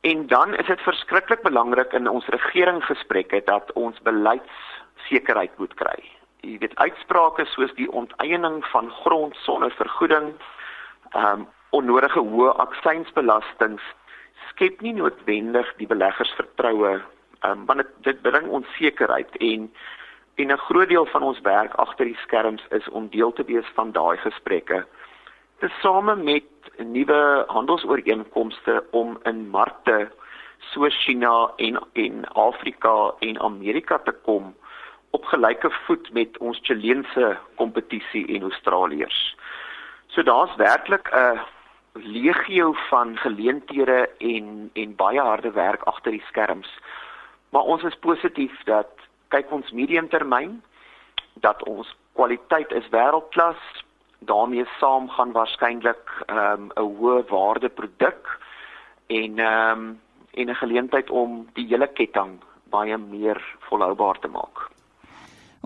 En 0.00 0.26
dan 0.26 0.54
is 0.54 0.66
dit 0.66 0.80
verskriklik 0.80 1.42
belangrik 1.42 1.92
in 1.92 2.08
ons 2.08 2.26
regeringsgesprekke 2.26 3.42
dat 3.44 3.72
ons 3.72 4.00
beleidssekerheid 4.00 5.58
moet 5.58 5.74
kry. 5.74 6.13
Jy 6.44 6.58
weet 6.60 6.76
uitsprake 6.76 7.46
soos 7.54 7.72
die 7.74 7.90
onteiening 7.90 8.60
van 8.72 8.90
grond 9.02 9.36
sonder 9.46 9.72
vergoeding, 9.80 10.34
ehm 11.12 11.40
um, 11.40 11.46
onnodige 11.74 12.20
hoë 12.22 12.52
aksiesbelastings 12.62 13.82
skep 14.48 14.82
nie 14.84 14.92
noodwendig 14.94 15.72
die 15.80 15.88
beleggers 15.90 16.30
vertroue 16.38 17.00
um, 17.44 17.66
want 17.66 17.82
dit, 17.82 17.92
dit 18.08 18.22
bring 18.22 18.48
onsekerheid 18.48 19.36
en 19.36 19.70
en 20.34 20.50
'n 20.52 20.64
groot 20.66 20.88
deel 20.88 21.06
van 21.06 21.22
ons 21.22 21.40
werk 21.40 21.74
agter 21.74 22.04
die 22.04 22.18
skerms 22.22 22.62
is 22.70 22.88
om 22.88 23.08
deel 23.08 23.32
te 23.32 23.44
wees 23.44 23.68
van 23.74 23.92
daai 23.92 24.16
gesprekke. 24.16 24.84
Tesame 25.58 26.16
met 26.16 26.44
nuwe 26.78 27.44
handelsooreenkomste 27.46 28.84
om 28.90 29.18
in 29.22 29.48
markte 29.50 30.10
soos 30.58 30.94
China 31.04 31.50
en 31.56 31.78
en 31.92 32.24
Afrika 32.32 33.14
en 33.18 33.40
Amerika 33.40 33.98
te 33.98 34.12
kom 34.12 34.54
op 35.14 35.24
gelyke 35.24 35.70
voet 35.70 36.12
met 36.12 36.38
ons 36.38 36.58
Chileense 36.62 37.36
kompetisie 37.54 38.26
en 38.34 38.42
Australiërs. 38.42 39.36
So 40.06 40.22
daar's 40.22 40.56
werklik 40.56 41.08
'n 41.12 41.40
legio 41.94 42.72
van 42.90 43.16
geleenthede 43.16 44.10
en 44.18 44.70
en 44.72 44.96
baie 44.96 45.20
harde 45.20 45.50
werk 45.50 45.82
agter 45.82 46.10
die 46.10 46.24
skerms. 46.26 46.78
Maar 47.50 47.62
ons 47.62 47.82
is 47.82 47.98
positief 47.98 48.62
dat 48.64 48.90
kyk 49.28 49.50
ons 49.50 49.70
mediumtermyn 49.70 50.62
dat 51.34 51.62
ons 51.62 51.96
kwaliteit 52.12 52.72
is 52.72 52.88
wêreldklas. 52.88 53.62
daarmee 54.18 54.64
saam 54.80 55.08
gaan 55.08 55.32
waarskynlik 55.32 56.24
ehm, 56.26 56.62
'n 56.64 56.70
um, 56.76 56.96
hoë 56.98 57.24
waarde 57.28 57.68
produk 57.68 58.38
en 59.06 59.38
ehm 59.38 59.78
um, 59.78 60.00
en 60.30 60.48
'n 60.50 60.54
geleentheid 60.54 61.10
om 61.10 61.48
die 61.52 61.66
hele 61.66 61.86
ketting 61.86 62.40
baie 62.64 62.98
meer 62.98 63.56
volhoubaar 63.58 64.18
te 64.18 64.28
maak. 64.28 64.63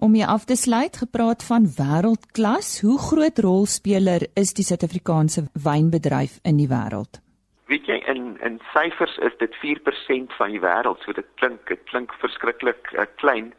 Om 0.01 0.15
jy 0.15 0.27
af 0.31 0.45
te 0.47 0.55
sluit, 0.55 0.95
gepraat 1.01 1.43
van 1.43 1.65
wêreldklas, 1.75 2.69
hoe 2.87 2.99
groot 3.03 3.39
rolspeler 3.43 4.29
is 4.39 4.53
die 4.55 4.63
Suid-Afrikaanse 4.63 5.49
wynbedryf 5.65 6.37
in 6.47 6.61
die 6.61 6.69
wêreld? 6.71 7.19
Weet 7.67 7.91
jy 7.91 7.97
in 8.13 8.37
in 8.47 8.61
syfers 8.71 9.17
is 9.27 9.35
dit 9.43 9.59
4% 9.59 10.37
van 10.39 10.55
die 10.55 10.63
wêreld, 10.63 11.03
so 11.03 11.17
dit 11.19 11.27
klink 11.43 11.67
dit 11.67 11.83
klink 11.91 12.15
verskriklik 12.23 12.93
uh, 12.95 13.09
klein. 13.19 13.51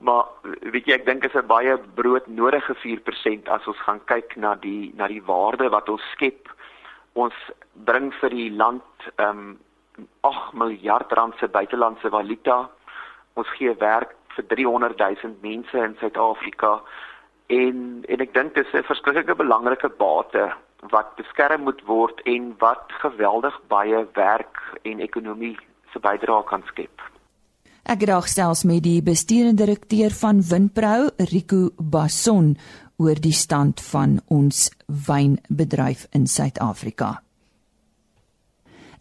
Maar 0.00 0.24
weet 0.72 0.88
jy 0.88 0.96
ek 0.96 1.06
dink 1.06 1.28
is 1.28 1.36
'n 1.36 1.46
baie 1.52 1.76
broodnodige 2.00 2.74
4% 2.80 3.52
as 3.52 3.68
ons 3.68 3.84
gaan 3.84 4.00
kyk 4.08 4.36
na 4.36 4.54
die 4.54 4.94
na 4.96 5.06
die 5.06 5.22
waarde 5.22 5.68
wat 5.68 5.88
ons 5.88 6.10
skep. 6.16 6.48
Ons 7.12 7.36
bring 7.74 8.08
vir 8.22 8.30
die 8.30 8.50
land 8.50 9.10
ehm 9.16 9.28
um, 9.36 9.58
8 10.22 10.54
miljard 10.54 11.12
rand 11.12 11.34
se 11.36 11.48
buitelandse 11.48 12.08
valuta. 12.08 12.70
Ons 13.34 13.48
gee 13.58 13.74
werk 13.76 14.17
vir 14.38 14.46
300 14.54 14.96
000 14.98 15.36
mense 15.42 15.84
in 15.84 15.96
Suid-Afrika 16.00 16.78
en 17.48 17.84
en 18.06 18.24
ek 18.24 18.34
dink 18.34 18.54
dis 18.54 18.72
'n 18.74 18.86
verskriklike 18.86 19.34
belangrike 19.34 19.90
bate 19.98 20.48
wat 20.94 21.16
beskerm 21.16 21.64
moet 21.66 21.82
word 21.86 22.20
en 22.24 22.54
wat 22.58 22.92
geweldig 23.02 23.54
baie 23.68 24.06
werk 24.14 24.58
en 24.84 25.00
ekonomie 25.00 25.56
se 25.92 25.98
bydrae 25.98 26.44
kan 26.44 26.62
skep. 26.70 27.02
Ek 27.88 28.02
graag 28.04 28.28
selfs 28.28 28.64
met 28.64 28.82
die 28.84 29.02
bestuurende 29.02 29.64
direkteur 29.64 30.10
van 30.10 30.42
Winpro, 30.50 31.08
Rico 31.32 31.70
Basson, 31.78 32.56
oor 32.98 33.14
die 33.14 33.32
stand 33.32 33.80
van 33.80 34.20
ons 34.28 34.68
wynbedryf 34.86 36.06
in 36.12 36.26
Suid-Afrika. 36.26 37.27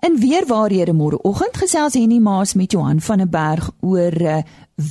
In 0.07 0.19
weer 0.19 0.45
waarhede 0.47 0.93
môreoggend 0.95 1.57
gesels 1.59 1.97
Henny 1.99 2.21
Maas 2.23 2.53
met 2.55 2.71
Johan 2.71 3.01
van 3.03 3.17
der 3.17 3.27
Berg 3.27 3.65
oor 3.83 4.15
uh, 4.21 4.37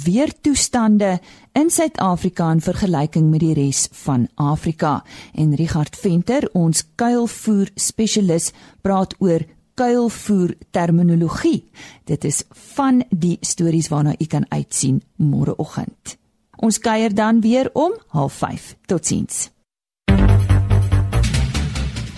weertoestande 0.05 1.21
in 1.57 1.71
Suid-Afrika 1.71 2.51
in 2.53 2.61
vergelyking 2.61 3.31
met 3.31 3.41
die 3.41 3.55
res 3.57 3.87
van 4.03 4.27
Afrika. 4.35 5.05
En 5.33 5.55
Richard 5.57 5.97
Venter, 5.97 6.51
ons 6.53 6.85
kuilvoer 7.01 7.73
spesialis, 7.75 8.51
praat 8.85 9.17
oor 9.19 9.47
kuilvoer 9.75 10.53
terminologie. 10.71 11.65
Dit 12.05 12.29
is 12.29 12.45
van 12.77 13.01
die 13.09 13.39
stories 13.41 13.89
waarna 13.89 14.15
u 14.19 14.27
kan 14.29 14.45
uitsien 14.49 15.01
môreoggend. 15.17 16.19
Ons 16.61 16.79
kuier 16.79 17.15
dan 17.15 17.41
weer 17.41 17.71
om 17.73 17.97
05:30. 18.13 18.77
Totsiens. 18.85 19.56